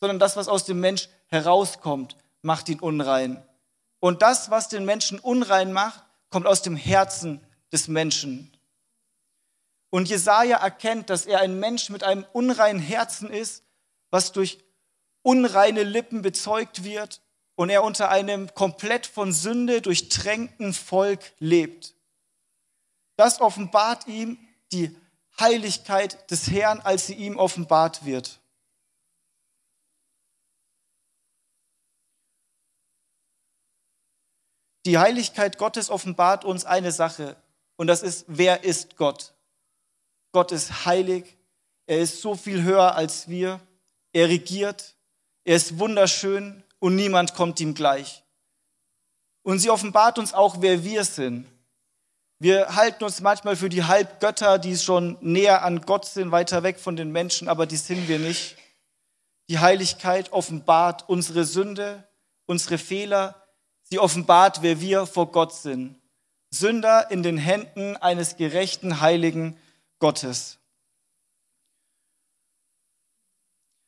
sondern 0.00 0.18
das, 0.18 0.36
was 0.36 0.48
aus 0.48 0.66
dem 0.66 0.80
Mensch 0.80 1.08
herauskommt, 1.28 2.18
macht 2.42 2.68
ihn 2.68 2.78
unrein. 2.78 3.42
Und 4.00 4.20
das, 4.20 4.50
was 4.50 4.68
den 4.68 4.84
Menschen 4.84 5.18
unrein 5.18 5.72
macht, 5.72 6.04
kommt 6.28 6.46
aus 6.46 6.60
dem 6.60 6.76
Herzen 6.76 7.40
des 7.72 7.88
Menschen. 7.88 8.51
Und 9.92 10.08
Jesaja 10.08 10.56
erkennt, 10.56 11.10
dass 11.10 11.26
er 11.26 11.40
ein 11.40 11.60
Mensch 11.60 11.90
mit 11.90 12.02
einem 12.02 12.24
unreinen 12.32 12.80
Herzen 12.80 13.28
ist, 13.28 13.62
was 14.08 14.32
durch 14.32 14.64
unreine 15.20 15.82
Lippen 15.82 16.22
bezeugt 16.22 16.82
wird 16.82 17.20
und 17.56 17.68
er 17.68 17.84
unter 17.84 18.08
einem 18.08 18.54
komplett 18.54 19.04
von 19.06 19.34
Sünde 19.34 19.82
durchtränkten 19.82 20.72
Volk 20.72 21.34
lebt. 21.40 21.94
Das 23.16 23.42
offenbart 23.42 24.06
ihm 24.06 24.38
die 24.72 24.96
Heiligkeit 25.38 26.30
des 26.30 26.50
Herrn, 26.50 26.80
als 26.80 27.06
sie 27.06 27.14
ihm 27.14 27.36
offenbart 27.36 28.06
wird. 28.06 28.40
Die 34.86 34.96
Heiligkeit 34.96 35.58
Gottes 35.58 35.90
offenbart 35.90 36.46
uns 36.46 36.64
eine 36.64 36.92
Sache 36.92 37.36
und 37.76 37.88
das 37.88 38.02
ist, 38.02 38.24
wer 38.26 38.64
ist 38.64 38.96
Gott? 38.96 39.34
Gott 40.32 40.50
ist 40.50 40.86
heilig, 40.86 41.36
er 41.86 42.00
ist 42.00 42.22
so 42.22 42.34
viel 42.34 42.62
höher 42.62 42.94
als 42.94 43.28
wir, 43.28 43.60
er 44.12 44.28
regiert, 44.28 44.94
er 45.44 45.56
ist 45.56 45.78
wunderschön 45.78 46.64
und 46.78 46.96
niemand 46.96 47.34
kommt 47.34 47.60
ihm 47.60 47.74
gleich. 47.74 48.22
Und 49.42 49.58
sie 49.58 49.70
offenbart 49.70 50.18
uns 50.18 50.34
auch, 50.34 50.56
wer 50.60 50.84
wir 50.84 51.04
sind. 51.04 51.46
Wir 52.38 52.74
halten 52.74 53.04
uns 53.04 53.20
manchmal 53.20 53.56
für 53.56 53.68
die 53.68 53.84
Halbgötter, 53.84 54.58
die 54.58 54.76
schon 54.76 55.16
näher 55.20 55.62
an 55.62 55.82
Gott 55.82 56.06
sind, 56.06 56.32
weiter 56.32 56.62
weg 56.62 56.78
von 56.78 56.96
den 56.96 57.12
Menschen, 57.12 57.48
aber 57.48 57.66
die 57.66 57.76
sind 57.76 58.08
wir 58.08 58.18
nicht. 58.18 58.56
Die 59.48 59.58
Heiligkeit 59.58 60.32
offenbart 60.32 61.08
unsere 61.08 61.44
Sünde, 61.44 62.08
unsere 62.46 62.78
Fehler. 62.78 63.46
Sie 63.82 63.98
offenbart, 63.98 64.62
wer 64.62 64.80
wir 64.80 65.06
vor 65.06 65.30
Gott 65.30 65.54
sind. 65.54 66.00
Sünder 66.50 67.10
in 67.10 67.22
den 67.22 67.38
Händen 67.38 67.96
eines 67.96 68.36
gerechten, 68.36 69.00
heiligen 69.00 69.56
Gottes. 70.02 70.58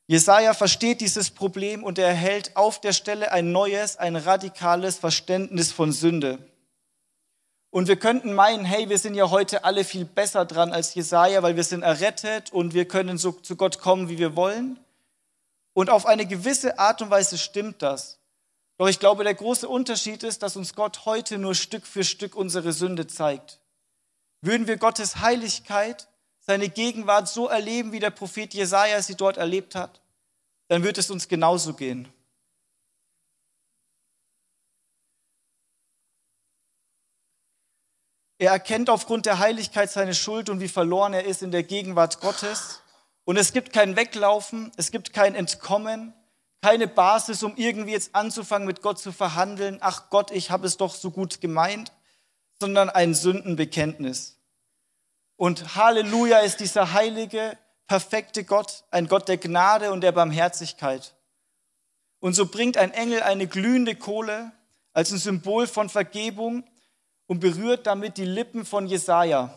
Jesaja 0.07 0.53
versteht 0.53 1.01
dieses 1.01 1.29
Problem 1.29 1.83
und 1.83 1.99
er 1.99 2.07
erhält 2.07 2.55
auf 2.55 2.79
der 2.79 2.93
Stelle 2.93 3.33
ein 3.33 3.51
neues, 3.51 3.97
ein 3.97 4.15
radikales 4.15 4.97
Verständnis 4.97 5.73
von 5.73 5.91
Sünde. 5.91 6.39
Und 7.69 7.89
wir 7.89 7.97
könnten 7.97 8.33
meinen, 8.33 8.63
hey, 8.63 8.87
wir 8.87 8.97
sind 8.97 9.15
ja 9.15 9.29
heute 9.29 9.65
alle 9.65 9.83
viel 9.83 10.05
besser 10.05 10.45
dran 10.45 10.71
als 10.71 10.95
Jesaja, 10.95 11.43
weil 11.43 11.57
wir 11.57 11.65
sind 11.65 11.81
errettet 11.81 12.53
und 12.53 12.73
wir 12.73 12.87
können 12.87 13.17
so 13.17 13.33
zu 13.33 13.57
Gott 13.57 13.79
kommen, 13.79 14.07
wie 14.07 14.17
wir 14.17 14.37
wollen. 14.37 14.79
Und 15.73 15.89
auf 15.89 16.05
eine 16.05 16.25
gewisse 16.25 16.79
Art 16.79 17.01
und 17.01 17.09
Weise 17.09 17.37
stimmt 17.37 17.81
das. 17.81 18.19
Doch 18.77 18.87
ich 18.87 18.99
glaube, 18.99 19.25
der 19.25 19.35
große 19.35 19.67
Unterschied 19.67 20.23
ist, 20.23 20.43
dass 20.43 20.55
uns 20.55 20.75
Gott 20.75 21.03
heute 21.03 21.37
nur 21.37 21.55
Stück 21.55 21.85
für 21.85 22.05
Stück 22.05 22.37
unsere 22.37 22.71
Sünde 22.71 23.05
zeigt. 23.05 23.59
Würden 24.41 24.67
wir 24.67 24.77
Gottes 24.77 25.17
Heiligkeit, 25.17 26.07
seine 26.39 26.69
Gegenwart 26.69 27.27
so 27.27 27.47
erleben, 27.47 27.91
wie 27.91 27.99
der 27.99 28.11
Prophet 28.11 28.53
Jesaja 28.53 29.01
sie 29.01 29.15
dort 29.15 29.37
erlebt 29.37 29.73
hat, 29.73 30.01
dann 30.67 30.83
wird 30.83 30.97
es 30.97 31.09
uns 31.09 31.27
genauso 31.27 31.73
gehen. 31.73 32.07
Er 38.37 38.51
erkennt 38.51 38.89
aufgrund 38.89 39.25
der 39.25 39.39
Heiligkeit 39.39 39.89
seine 39.89 40.13
Schuld 40.13 40.49
und 40.49 40.59
wie 40.59 40.67
verloren 40.67 41.13
er 41.13 41.25
ist 41.25 41.41
in 41.41 41.51
der 41.51 41.63
Gegenwart 41.63 42.19
Gottes. 42.19 42.81
Und 43.23 43.37
es 43.37 43.53
gibt 43.53 43.71
kein 43.73 43.95
Weglaufen, 43.95 44.71
es 44.75 44.91
gibt 44.91 45.13
kein 45.13 45.35
Entkommen, 45.35 46.13
keine 46.61 46.87
Basis, 46.87 47.43
um 47.43 47.55
irgendwie 47.55 47.91
jetzt 47.91 48.13
anzufangen, 48.13 48.67
mit 48.67 48.81
Gott 48.81 48.99
zu 48.99 49.11
verhandeln. 49.11 49.77
Ach 49.81 50.09
Gott, 50.09 50.31
ich 50.31 50.51
habe 50.51 50.67
es 50.67 50.77
doch 50.77 50.93
so 50.93 51.11
gut 51.11 51.39
gemeint, 51.39 51.91
sondern 52.59 52.89
ein 52.89 53.13
Sündenbekenntnis. 53.13 54.37
Und 55.35 55.75
Halleluja 55.75 56.39
ist 56.39 56.59
dieser 56.59 56.93
heilige, 56.93 57.57
perfekte 57.87 58.43
Gott, 58.43 58.83
ein 58.91 59.07
Gott 59.07 59.27
der 59.27 59.37
Gnade 59.37 59.91
und 59.91 60.01
der 60.01 60.11
Barmherzigkeit. 60.11 61.15
Und 62.19 62.33
so 62.33 62.47
bringt 62.47 62.77
ein 62.77 62.91
Engel 62.91 63.21
eine 63.21 63.47
glühende 63.47 63.95
Kohle 63.95 64.51
als 64.93 65.11
ein 65.11 65.17
Symbol 65.17 65.67
von 65.67 65.89
Vergebung 65.89 66.63
und 67.27 67.39
berührt 67.39 67.85
damit 67.85 68.17
die 68.17 68.25
Lippen 68.25 68.65
von 68.65 68.87
Jesaja. 68.87 69.53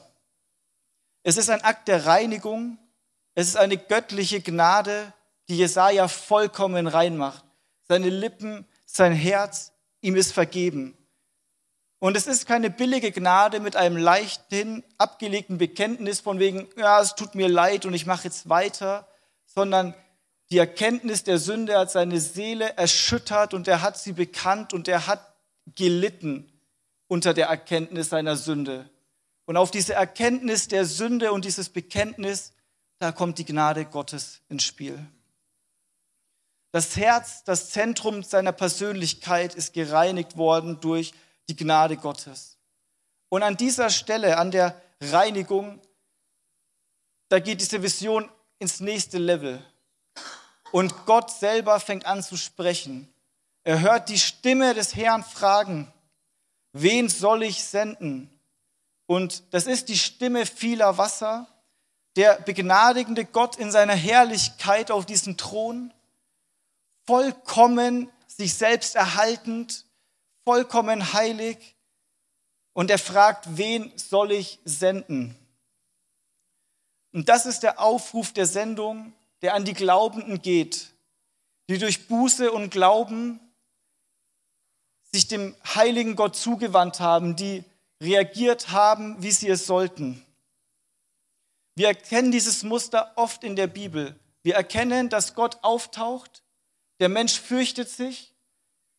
Es 1.22 1.36
ist 1.36 1.48
ein 1.48 1.62
Akt 1.62 1.88
der 1.88 2.06
Reinigung. 2.06 2.78
Es 3.34 3.46
ist 3.46 3.56
eine 3.56 3.76
göttliche 3.76 4.40
Gnade, 4.40 5.12
die 5.48 5.56
Jesaja 5.56 6.08
vollkommen 6.08 6.88
reinmacht. 6.88 7.44
Seine 7.84 8.10
Lippen, 8.10 8.66
sein 8.84 9.12
Herz, 9.12 9.72
ihm 10.00 10.16
ist 10.16 10.32
vergeben. 10.32 10.97
Und 12.00 12.16
es 12.16 12.26
ist 12.26 12.46
keine 12.46 12.70
billige 12.70 13.10
Gnade 13.10 13.58
mit 13.58 13.74
einem 13.74 13.96
leichten, 13.96 14.84
abgelegten 14.98 15.58
Bekenntnis 15.58 16.20
von 16.20 16.38
wegen, 16.38 16.68
ja, 16.76 17.00
es 17.00 17.16
tut 17.16 17.34
mir 17.34 17.48
leid 17.48 17.86
und 17.86 17.94
ich 17.94 18.06
mache 18.06 18.24
jetzt 18.24 18.48
weiter, 18.48 19.08
sondern 19.46 19.94
die 20.50 20.58
Erkenntnis 20.58 21.24
der 21.24 21.38
Sünde 21.38 21.76
hat 21.76 21.90
seine 21.90 22.20
Seele 22.20 22.76
erschüttert 22.76 23.52
und 23.52 23.66
er 23.66 23.82
hat 23.82 23.98
sie 23.98 24.12
bekannt 24.12 24.72
und 24.72 24.86
er 24.86 25.06
hat 25.06 25.34
gelitten 25.74 26.50
unter 27.08 27.34
der 27.34 27.48
Erkenntnis 27.48 28.10
seiner 28.10 28.36
Sünde. 28.36 28.88
Und 29.44 29.56
auf 29.56 29.70
diese 29.70 29.94
Erkenntnis 29.94 30.68
der 30.68 30.84
Sünde 30.84 31.32
und 31.32 31.44
dieses 31.44 31.68
Bekenntnis, 31.68 32.52
da 32.98 33.12
kommt 33.12 33.38
die 33.38 33.44
Gnade 33.44 33.84
Gottes 33.84 34.40
ins 34.48 34.64
Spiel. 34.64 34.98
Das 36.70 36.96
Herz, 36.96 37.44
das 37.44 37.70
Zentrum 37.70 38.22
seiner 38.22 38.52
Persönlichkeit 38.52 39.54
ist 39.54 39.72
gereinigt 39.72 40.36
worden 40.36 40.80
durch 40.80 41.12
die 41.48 41.56
Gnade 41.56 41.96
Gottes. 41.96 42.56
Und 43.28 43.42
an 43.42 43.56
dieser 43.56 43.90
Stelle, 43.90 44.38
an 44.38 44.50
der 44.50 44.80
Reinigung, 45.00 45.80
da 47.28 47.40
geht 47.40 47.60
diese 47.60 47.82
Vision 47.82 48.28
ins 48.58 48.80
nächste 48.80 49.18
Level. 49.18 49.64
Und 50.72 51.06
Gott 51.06 51.30
selber 51.30 51.80
fängt 51.80 52.06
an 52.06 52.22
zu 52.22 52.36
sprechen. 52.36 53.12
Er 53.64 53.80
hört 53.80 54.08
die 54.08 54.18
Stimme 54.18 54.74
des 54.74 54.96
Herrn 54.96 55.24
fragen, 55.24 55.92
wen 56.72 57.08
soll 57.08 57.42
ich 57.42 57.64
senden? 57.64 58.30
Und 59.06 59.42
das 59.52 59.66
ist 59.66 59.88
die 59.88 59.98
Stimme 59.98 60.46
vieler 60.46 60.98
Wasser, 60.98 61.46
der 62.16 62.40
begnadigende 62.40 63.24
Gott 63.24 63.56
in 63.56 63.70
seiner 63.70 63.94
Herrlichkeit 63.94 64.90
auf 64.90 65.06
diesem 65.06 65.36
Thron, 65.36 65.92
vollkommen 67.06 68.10
sich 68.26 68.54
selbst 68.54 68.96
erhaltend, 68.96 69.86
vollkommen 70.48 71.12
heilig 71.12 71.76
und 72.72 72.90
er 72.90 72.98
fragt, 72.98 73.58
wen 73.58 73.92
soll 73.96 74.32
ich 74.32 74.60
senden? 74.64 75.36
Und 77.12 77.28
das 77.28 77.44
ist 77.44 77.64
der 77.64 77.78
Aufruf 77.80 78.32
der 78.32 78.46
Sendung, 78.46 79.12
der 79.42 79.52
an 79.52 79.66
die 79.66 79.74
Glaubenden 79.74 80.40
geht, 80.40 80.94
die 81.68 81.76
durch 81.76 82.08
Buße 82.08 82.50
und 82.50 82.70
Glauben 82.70 83.40
sich 85.12 85.28
dem 85.28 85.54
heiligen 85.66 86.16
Gott 86.16 86.34
zugewandt 86.34 86.98
haben, 86.98 87.36
die 87.36 87.62
reagiert 88.02 88.70
haben, 88.70 89.22
wie 89.22 89.32
sie 89.32 89.50
es 89.50 89.66
sollten. 89.66 90.24
Wir 91.74 91.88
erkennen 91.88 92.32
dieses 92.32 92.62
Muster 92.62 93.12
oft 93.16 93.44
in 93.44 93.54
der 93.54 93.66
Bibel. 93.66 94.18
Wir 94.42 94.54
erkennen, 94.54 95.10
dass 95.10 95.34
Gott 95.34 95.58
auftaucht, 95.60 96.42
der 97.00 97.10
Mensch 97.10 97.38
fürchtet 97.38 97.90
sich, 97.90 98.32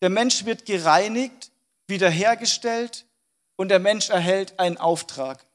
der 0.01 0.09
Mensch 0.09 0.45
wird 0.45 0.65
gereinigt, 0.65 1.51
wiederhergestellt 1.87 3.05
und 3.55 3.69
der 3.69 3.79
Mensch 3.79 4.09
erhält 4.09 4.59
einen 4.59 4.77
Auftrag. 4.77 5.45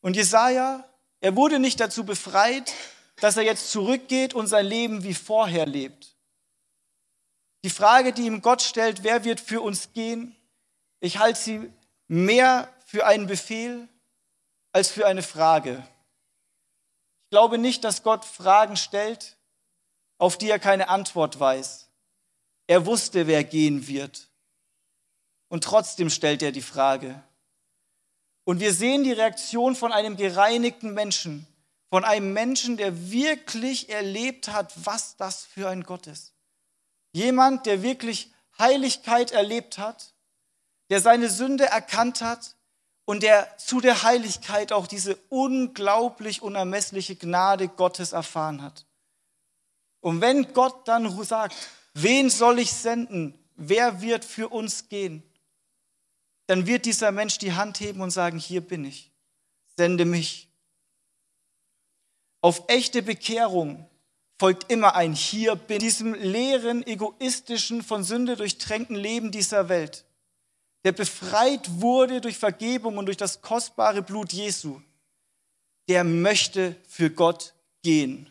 Und 0.00 0.16
Jesaja, 0.16 0.88
er 1.20 1.36
wurde 1.36 1.58
nicht 1.58 1.80
dazu 1.80 2.04
befreit, 2.04 2.72
dass 3.16 3.36
er 3.36 3.42
jetzt 3.42 3.70
zurückgeht 3.70 4.34
und 4.34 4.46
sein 4.46 4.66
Leben 4.66 5.02
wie 5.02 5.14
vorher 5.14 5.66
lebt. 5.66 6.14
Die 7.64 7.70
Frage, 7.70 8.12
die 8.12 8.26
ihm 8.26 8.40
Gott 8.42 8.62
stellt, 8.62 9.02
wer 9.02 9.24
wird 9.24 9.40
für 9.40 9.60
uns 9.60 9.92
gehen, 9.92 10.36
ich 11.00 11.18
halte 11.18 11.40
sie 11.40 11.72
mehr 12.06 12.72
für 12.86 13.06
einen 13.06 13.26
Befehl 13.26 13.88
als 14.72 14.90
für 14.90 15.06
eine 15.06 15.22
Frage. 15.22 15.86
Ich 17.24 17.30
glaube 17.30 17.58
nicht, 17.58 17.84
dass 17.84 18.02
Gott 18.02 18.24
Fragen 18.24 18.76
stellt, 18.76 19.36
auf 20.18 20.38
die 20.38 20.50
er 20.50 20.58
keine 20.58 20.88
Antwort 20.88 21.38
weiß. 21.38 21.87
Er 22.68 22.86
wusste, 22.86 23.26
wer 23.26 23.42
gehen 23.42 23.88
wird. 23.88 24.28
Und 25.48 25.64
trotzdem 25.64 26.10
stellt 26.10 26.42
er 26.42 26.52
die 26.52 26.62
Frage. 26.62 27.20
Und 28.44 28.60
wir 28.60 28.72
sehen 28.72 29.02
die 29.04 29.12
Reaktion 29.12 29.74
von 29.74 29.90
einem 29.90 30.16
gereinigten 30.16 30.92
Menschen, 30.92 31.46
von 31.88 32.04
einem 32.04 32.32
Menschen, 32.32 32.76
der 32.76 33.10
wirklich 33.10 33.88
erlebt 33.88 34.48
hat, 34.48 34.72
was 34.84 35.16
das 35.16 35.44
für 35.44 35.68
ein 35.68 35.82
Gott 35.82 36.06
ist. 36.06 36.34
Jemand, 37.12 37.64
der 37.66 37.82
wirklich 37.82 38.32
Heiligkeit 38.58 39.32
erlebt 39.32 39.78
hat, 39.78 40.12
der 40.90 41.00
seine 41.00 41.30
Sünde 41.30 41.64
erkannt 41.64 42.20
hat 42.20 42.54
und 43.06 43.22
der 43.22 43.56
zu 43.56 43.80
der 43.80 44.02
Heiligkeit 44.02 44.72
auch 44.72 44.86
diese 44.86 45.16
unglaublich 45.30 46.42
unermessliche 46.42 47.16
Gnade 47.16 47.68
Gottes 47.68 48.12
erfahren 48.12 48.60
hat. 48.60 48.84
Und 50.00 50.20
wenn 50.20 50.52
Gott 50.52 50.86
dann 50.86 51.10
sagt, 51.24 51.56
wen 52.02 52.30
soll 52.30 52.58
ich 52.58 52.72
senden? 52.72 53.38
Wer 53.56 54.00
wird 54.00 54.24
für 54.24 54.48
uns 54.48 54.88
gehen? 54.88 55.22
Dann 56.46 56.66
wird 56.66 56.86
dieser 56.86 57.12
Mensch 57.12 57.38
die 57.38 57.52
Hand 57.52 57.80
heben 57.80 58.00
und 58.00 58.10
sagen, 58.10 58.38
hier 58.38 58.60
bin 58.60 58.84
ich, 58.84 59.12
sende 59.76 60.04
mich. 60.04 60.48
Auf 62.40 62.62
echte 62.68 63.02
Bekehrung 63.02 63.88
folgt 64.38 64.70
immer 64.70 64.94
ein 64.94 65.12
Hier 65.12 65.56
bin, 65.56 65.80
diesem 65.80 66.14
leeren, 66.14 66.86
egoistischen, 66.86 67.82
von 67.82 68.04
Sünde 68.04 68.36
durchtränkten 68.36 68.96
Leben 68.96 69.32
dieser 69.32 69.68
Welt, 69.68 70.04
der 70.84 70.92
befreit 70.92 71.80
wurde 71.80 72.20
durch 72.20 72.38
Vergebung 72.38 72.96
und 72.96 73.06
durch 73.06 73.16
das 73.16 73.42
kostbare 73.42 74.02
Blut 74.02 74.32
Jesu, 74.32 74.80
der 75.88 76.04
möchte 76.04 76.76
für 76.86 77.10
Gott 77.10 77.54
gehen, 77.82 78.30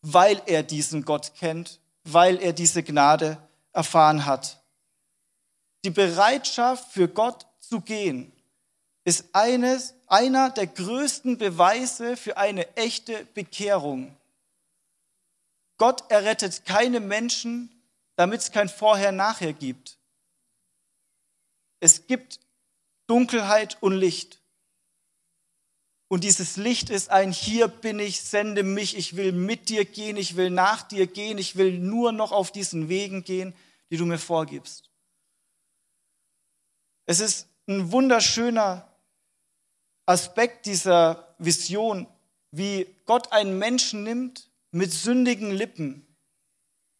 weil 0.00 0.40
er 0.46 0.62
diesen 0.62 1.04
Gott 1.04 1.34
kennt, 1.34 1.81
weil 2.04 2.40
er 2.40 2.52
diese 2.52 2.82
Gnade 2.82 3.38
erfahren 3.72 4.26
hat. 4.26 4.62
Die 5.84 5.90
Bereitschaft 5.90 6.92
für 6.92 7.08
Gott 7.08 7.46
zu 7.58 7.80
gehen 7.80 8.32
ist 9.04 9.26
eines, 9.32 9.94
einer 10.06 10.50
der 10.50 10.66
größten 10.66 11.38
Beweise 11.38 12.16
für 12.16 12.36
eine 12.36 12.76
echte 12.76 13.24
Bekehrung. 13.34 14.16
Gott 15.78 16.08
errettet 16.10 16.64
keine 16.64 17.00
Menschen, 17.00 17.68
damit 18.14 18.40
es 18.40 18.52
kein 18.52 18.68
Vorher-Nachher 18.68 19.52
gibt. 19.52 19.98
Es 21.80 22.06
gibt 22.06 22.38
Dunkelheit 23.08 23.78
und 23.80 23.94
Licht. 23.94 24.41
Und 26.12 26.24
dieses 26.24 26.58
Licht 26.58 26.90
ist 26.90 27.08
ein, 27.08 27.32
hier 27.32 27.68
bin 27.68 27.98
ich, 27.98 28.20
sende 28.20 28.64
mich, 28.64 28.98
ich 28.98 29.16
will 29.16 29.32
mit 29.32 29.70
dir 29.70 29.86
gehen, 29.86 30.18
ich 30.18 30.36
will 30.36 30.50
nach 30.50 30.82
dir 30.82 31.06
gehen, 31.06 31.38
ich 31.38 31.56
will 31.56 31.78
nur 31.78 32.12
noch 32.12 32.32
auf 32.32 32.52
diesen 32.52 32.90
Wegen 32.90 33.24
gehen, 33.24 33.54
die 33.90 33.96
du 33.96 34.04
mir 34.04 34.18
vorgibst. 34.18 34.90
Es 37.06 37.18
ist 37.18 37.48
ein 37.66 37.92
wunderschöner 37.92 38.94
Aspekt 40.04 40.66
dieser 40.66 41.34
Vision, 41.38 42.06
wie 42.50 42.94
Gott 43.06 43.32
einen 43.32 43.56
Menschen 43.56 44.02
nimmt 44.02 44.50
mit 44.70 44.92
sündigen 44.92 45.50
Lippen. 45.50 46.06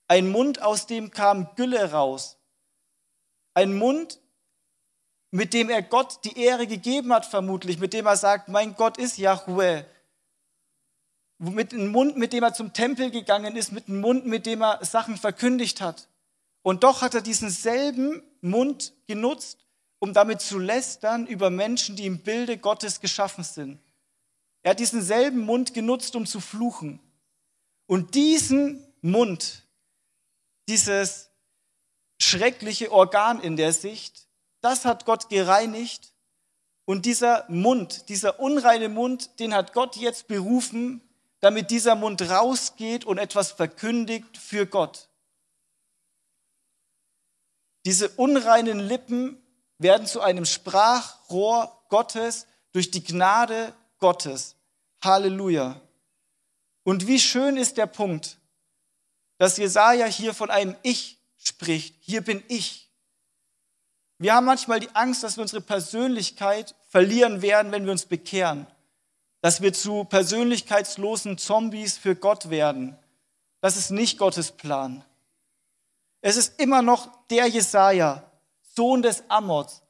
Ein 0.09 0.31
Mund, 0.31 0.63
aus 0.63 0.87
dem 0.87 1.11
kam 1.11 1.55
Gülle 1.55 1.93
raus. 1.93 2.39
Ein 3.53 3.75
Mund, 3.75 4.22
mit 5.33 5.55
dem 5.55 5.71
er 5.71 5.83
Gott 5.83 6.21
die 6.25 6.39
Ehre 6.39 6.67
gegeben 6.67 7.13
hat, 7.13 7.25
vermutlich, 7.25 7.79
mit 7.79 7.95
dem 7.95 8.07
er 8.07 8.17
sagt, 8.17 8.49
mein 8.49 8.75
Gott 8.75 8.99
ist 8.99 9.17
Yahweh. 9.17 9.85
Mit 11.39 11.73
einem 11.73 11.89
Mund, 11.89 12.19
mit 12.19 12.35
dem 12.35 12.45
er 12.45 12.53
zum 12.53 12.75
Tempel 12.75 13.11
gegangen 13.11 13.57
ist, 13.57 13.73
mit 13.73 13.89
einem 13.89 14.03
Mund, 14.03 14.27
mit 14.27 14.45
dem 14.45 14.63
er 14.63 14.85
Sachen 14.85 15.17
verkündigt 15.17 15.81
hat. 15.81 16.07
Und 16.61 16.85
doch 16.85 17.01
hat 17.01 17.15
er 17.15 17.23
diesen 17.23 17.49
selben 17.49 18.23
Mund 18.43 18.93
genutzt, 19.07 19.67
um 19.99 20.13
damit 20.13 20.43
zu 20.43 20.59
lästern 20.59 21.27
über 21.27 21.49
Menschen, 21.49 21.97
die 21.97 22.07
im 22.07 22.19
Bilde 22.19 22.59
Gottes 22.59 23.01
geschaffen 23.01 23.43
sind. 23.43 23.81
Er 24.63 24.73
hat 24.73 24.81
diesen 24.81 25.01
selben 25.01 25.41
Mund 25.47 25.73
genutzt, 25.73 26.15
um 26.15 26.27
zu 26.27 26.41
fluchen. 26.41 27.01
Und 27.87 28.15
diesen 28.15 28.87
Mund, 29.01 29.63
dieses 30.69 31.31
schreckliche 32.21 32.93
Organ 32.93 33.41
in 33.41 33.57
der 33.57 33.73
Sicht, 33.73 34.29
das 34.63 34.85
hat 34.85 35.05
Gott 35.05 35.29
gereinigt. 35.29 36.13
Und 36.85 37.07
dieser 37.07 37.45
Mund, 37.49 38.09
dieser 38.09 38.41
unreine 38.41 38.89
Mund, 38.89 39.39
den 39.39 39.55
hat 39.55 39.73
Gott 39.73 39.97
jetzt 39.97 40.27
berufen, 40.27 41.01
damit 41.41 41.71
dieser 41.71 41.95
Mund 41.95 42.23
rausgeht 42.23 43.05
und 43.05 43.19
etwas 43.19 43.53
verkündigt 43.53 44.37
für 44.39 44.67
Gott. 44.67 45.09
Diese 47.85 48.09
unreinen 48.11 48.79
Lippen 48.79 49.43
werden 49.79 50.07
zu 50.07 50.21
einem 50.21 50.45
Sprachrohr 50.45 51.85
Gottes 51.89 52.47
durch 52.73 52.91
die 52.91 53.03
Gnade 53.03 53.75
Gottes. 53.99 54.57
Halleluja. 55.03 55.81
Und 56.85 57.07
wie 57.07 57.19
schön 57.19 57.57
ist 57.57 57.77
der 57.77 57.87
Punkt, 57.87 58.39
dass 59.39 59.57
Jesaja 59.57 60.07
hier 60.07 60.35
von 60.35 60.51
einem 60.51 60.77
Ich 60.83 61.21
spricht. 61.37 61.97
Hier 62.01 62.21
bin 62.23 62.43
ich. 62.49 62.82
Wir 64.19 64.35
haben 64.35 64.47
manchmal 64.47 64.81
die 64.81 64.95
Angst, 64.95 65.23
dass 65.23 65.37
wir 65.37 65.43
unsere 65.43 65.63
Persönlichkeit 65.63 66.75
verlieren 66.89 67.43
werden, 67.43 67.73
wenn 67.73 67.85
wir 67.85 67.93
uns 67.93 68.07
bekehren. 68.07 68.67
Dass 69.41 69.61
wir 69.61 69.73
zu 69.73 70.05
persönlichkeitslosen 70.05 71.39
Zombies 71.39 71.99
für 71.99 72.15
Gott 72.15 72.51
werden. 72.51 72.97
Das 73.61 73.77
ist 73.77 73.91
nicht 73.91 74.19
Gottes 74.19 74.53
Plan. 74.53 75.05
Es 76.21 76.37
ist 76.37 76.61
immer 76.61 76.83
noch 76.83 77.11
der 77.29 77.47
Jesaja, 77.49 78.23
Sohn 78.63 79.03
des 79.03 79.25
Amos. 79.29 79.83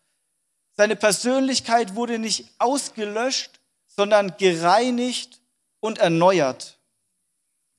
Seine 0.72 0.96
Persönlichkeit 0.96 1.94
wurde 1.94 2.18
nicht 2.18 2.48
ausgelöscht, 2.58 3.60
sondern 3.86 4.36
gereinigt 4.38 5.40
und 5.80 5.98
erneuert. 5.98 6.78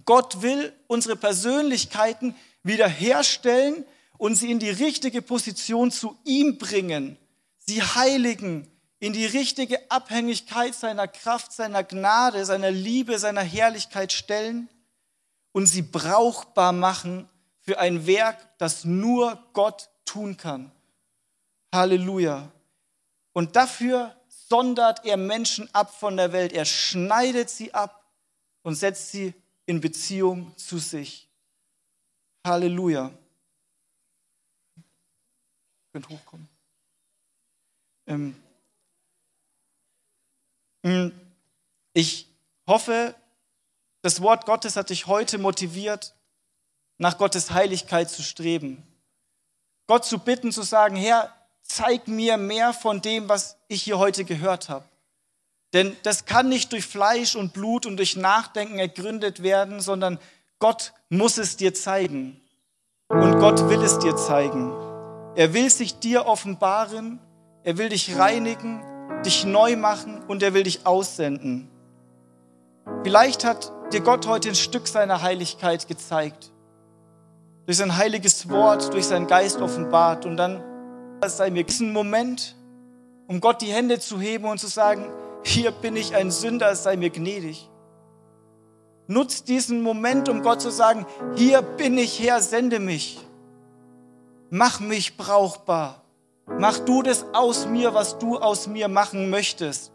Gott 0.06 0.42
will 0.42 0.74
unsere 0.88 1.16
Persönlichkeiten 1.16 2.36
wiederherstellen 2.62 3.86
und 4.24 4.36
sie 4.36 4.52
in 4.52 4.60
die 4.60 4.70
richtige 4.70 5.22
Position 5.22 5.92
zu 5.92 6.18
ihm 6.24 6.58
bringen, 6.58 7.18
sie 7.58 7.82
heiligen, 7.82 8.72
in 9.00 9.12
die 9.12 9.26
richtige 9.26 9.92
Abhängigkeit 9.92 10.74
seiner 10.74 11.10
Kraft, 11.10 11.52
seiner 11.52 11.84
Gnade, 11.84 12.46
seiner 12.46 12.72
Liebe, 12.72 13.20
seiner 13.20 13.42
Herrlichkeit 13.42 14.14
stellen 14.14 14.70
und 15.52 15.66
sie 15.66 15.82
brauchbar 15.82 16.72
machen 16.72 17.28
für 17.60 17.80
ein 17.80 18.08
Werk, 18.08 18.38
das 18.60 18.86
nur 18.86 19.44
Gott 19.52 19.90
tun 20.06 20.38
kann. 20.38 20.72
Halleluja. 21.76 22.50
Und 23.34 23.58
dafür 23.58 24.16
sondert 24.30 25.04
er 25.04 25.18
Menschen 25.18 25.68
ab 25.76 25.94
von 25.94 26.16
der 26.16 26.32
Welt. 26.32 26.54
Er 26.54 26.64
schneidet 26.64 27.50
sie 27.50 27.74
ab 27.74 28.10
und 28.62 28.76
setzt 28.76 29.12
sie 29.12 29.34
in 29.66 29.82
Beziehung 29.82 30.56
zu 30.56 30.78
sich. 30.78 31.28
Halleluja. 32.48 33.12
Könnt 35.94 36.10
hochkommen. 36.10 36.50
Ähm, 38.08 38.36
mm, 40.82 41.10
ich 41.94 42.28
hoffe, 42.68 43.16
das 44.02 44.22
Wort 44.22 44.46
Gottes 44.46 44.76
hat 44.76 44.90
dich 44.90 45.08
heute 45.08 45.38
motiviert, 45.38 46.16
nach 46.98 47.18
Gottes 47.18 47.52
Heiligkeit 47.52 48.10
zu 48.10 48.24
streben. 48.24 48.86
Gott 49.88 50.04
zu 50.04 50.18
bitten, 50.20 50.52
zu 50.52 50.64
sagen, 50.64 50.96
Herr, 50.96 51.32
zeig 51.62 52.08
mir 52.08 52.38
mehr 52.38 52.74
von 52.74 53.02
dem, 53.02 53.30
was 53.30 53.58
ich 53.68 53.84
hier 53.84 54.00
heute 54.00 54.26
gehört 54.26 54.70
habe. 54.70 54.86
Denn 55.74 55.96
das 56.04 56.26
kann 56.26 56.50
nicht 56.50 56.72
durch 56.72 56.86
Fleisch 56.86 57.36
und 57.36 57.54
Blut 57.54 57.86
und 57.86 57.98
durch 57.98 58.16
Nachdenken 58.16 58.80
ergründet 58.80 59.44
werden, 59.44 59.80
sondern 59.80 60.20
Gott 60.60 60.94
muss 61.10 61.38
es 61.38 61.58
dir 61.58 61.74
zeigen. 61.74 62.42
Und 63.10 63.40
Gott 63.40 63.70
will 63.70 63.82
es 63.84 64.00
dir 64.00 64.16
zeigen. 64.16 64.83
Er 65.36 65.54
will 65.54 65.70
sich 65.70 66.00
dir 66.00 66.28
offenbaren, 66.28 67.20
er 67.64 67.78
will 67.78 67.90
dich 67.90 68.18
reinigen, 68.18 68.84
dich 69.26 69.46
neu 69.46 69.76
machen 69.76 70.24
und 70.28 70.44
er 70.44 70.54
will 70.54 70.64
dich 70.64 70.86
aussenden. 70.86 71.70
Vielleicht 73.04 73.44
hat 73.44 73.72
dir 73.92 74.02
Gott 74.02 74.28
heute 74.28 74.50
ein 74.50 74.56
Stück 74.56 74.88
seiner 74.88 75.22
Heiligkeit 75.22 75.88
gezeigt. 75.88 76.52
Durch 77.66 77.78
sein 77.78 77.98
heiliges 77.98 78.50
Wort, 78.50 78.94
durch 78.94 79.06
seinen 79.06 79.28
Geist 79.28 79.62
offenbart. 79.62 80.26
Und 80.26 80.38
dann 80.38 80.62
sei 81.26 81.50
mir 81.50 81.64
diesen 81.64 81.94
Moment, 81.94 82.56
um 83.28 83.40
Gott 83.40 83.62
die 83.62 83.72
Hände 83.72 84.00
zu 84.00 84.20
heben 84.20 84.46
und 84.46 84.60
zu 84.60 84.68
sagen, 84.68 85.10
hier 85.44 85.72
bin 85.72 85.96
ich 85.96 86.16
ein 86.16 86.30
Sünder, 86.30 86.76
sei 86.76 86.98
mir 86.98 87.10
gnädig. 87.10 87.70
Nutzt 89.08 89.48
diesen 89.48 89.82
Moment, 89.82 90.30
um 90.30 90.42
Gott 90.44 90.62
zu 90.62 90.70
sagen, 90.70 91.06
hier 91.36 91.62
bin 91.62 91.98
ich 91.98 92.22
Herr, 92.22 92.42
sende 92.42 92.80
mich. 92.80 93.23
Mach 94.56 94.80
mich 94.80 95.18
brauchbar. 95.18 96.04
Mach 96.60 96.78
du 96.80 97.02
das 97.02 97.26
aus 97.34 97.66
mir, 97.66 97.94
was 97.94 98.20
du 98.20 98.38
aus 98.38 98.68
mir 98.68 98.88
machen 98.88 99.30
möchtest. 99.30 99.92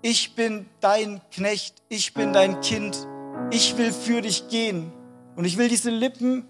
Ich 0.00 0.34
bin 0.34 0.66
dein 0.80 1.20
Knecht, 1.30 1.82
ich 1.88 2.14
bin 2.14 2.32
dein 2.32 2.60
Kind. 2.60 3.06
Ich 3.50 3.76
will 3.76 3.92
für 3.92 4.22
dich 4.22 4.48
gehen. 4.48 4.92
Und 5.36 5.44
ich 5.44 5.58
will 5.58 5.68
diese 5.68 5.90
Lippen 5.90 6.48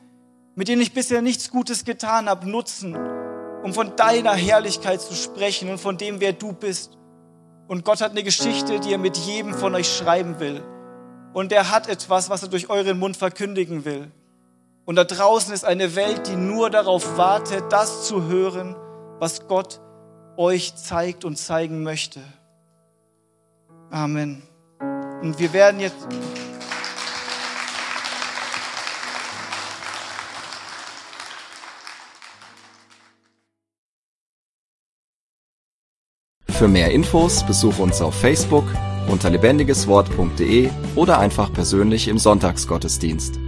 mit 0.54 0.68
denen 0.68 0.82
ich 0.82 0.92
bisher 0.92 1.22
nichts 1.22 1.50
Gutes 1.50 1.84
getan 1.84 2.28
habe, 2.28 2.48
nutzen, 2.48 2.96
um 3.62 3.72
von 3.74 3.96
deiner 3.96 4.34
Herrlichkeit 4.34 5.00
zu 5.00 5.14
sprechen 5.14 5.68
und 5.68 5.78
von 5.78 5.96
dem, 5.96 6.20
wer 6.20 6.32
du 6.32 6.52
bist. 6.52 6.96
Und 7.66 7.84
Gott 7.84 8.00
hat 8.00 8.12
eine 8.12 8.22
Geschichte, 8.22 8.78
die 8.80 8.92
er 8.92 8.98
mit 8.98 9.16
jedem 9.16 9.54
von 9.54 9.74
euch 9.74 9.88
schreiben 9.88 10.38
will. 10.38 10.62
Und 11.32 11.50
er 11.50 11.70
hat 11.70 11.88
etwas, 11.88 12.30
was 12.30 12.42
er 12.42 12.48
durch 12.48 12.70
euren 12.70 12.98
Mund 12.98 13.16
verkündigen 13.16 13.84
will. 13.84 14.12
Und 14.86 14.96
da 14.96 15.04
draußen 15.04 15.54
ist 15.54 15.64
eine 15.64 15.96
Welt, 15.96 16.26
die 16.26 16.36
nur 16.36 16.68
darauf 16.68 17.16
wartet, 17.16 17.64
das 17.70 18.06
zu 18.06 18.24
hören, 18.24 18.76
was 19.18 19.48
Gott 19.48 19.80
euch 20.36 20.74
zeigt 20.76 21.24
und 21.24 21.36
zeigen 21.36 21.82
möchte. 21.82 22.20
Amen. 23.90 24.42
Und 25.22 25.38
wir 25.38 25.52
werden 25.52 25.80
jetzt. 25.80 26.06
Für 36.48 36.68
mehr 36.68 36.92
Infos 36.92 37.44
besuche 37.44 37.82
uns 37.82 38.00
auf 38.00 38.14
Facebook 38.14 38.64
unter 39.08 39.30
lebendigeswort.de 39.30 40.70
oder 40.94 41.18
einfach 41.18 41.52
persönlich 41.52 42.08
im 42.08 42.18
Sonntagsgottesdienst. 42.18 43.38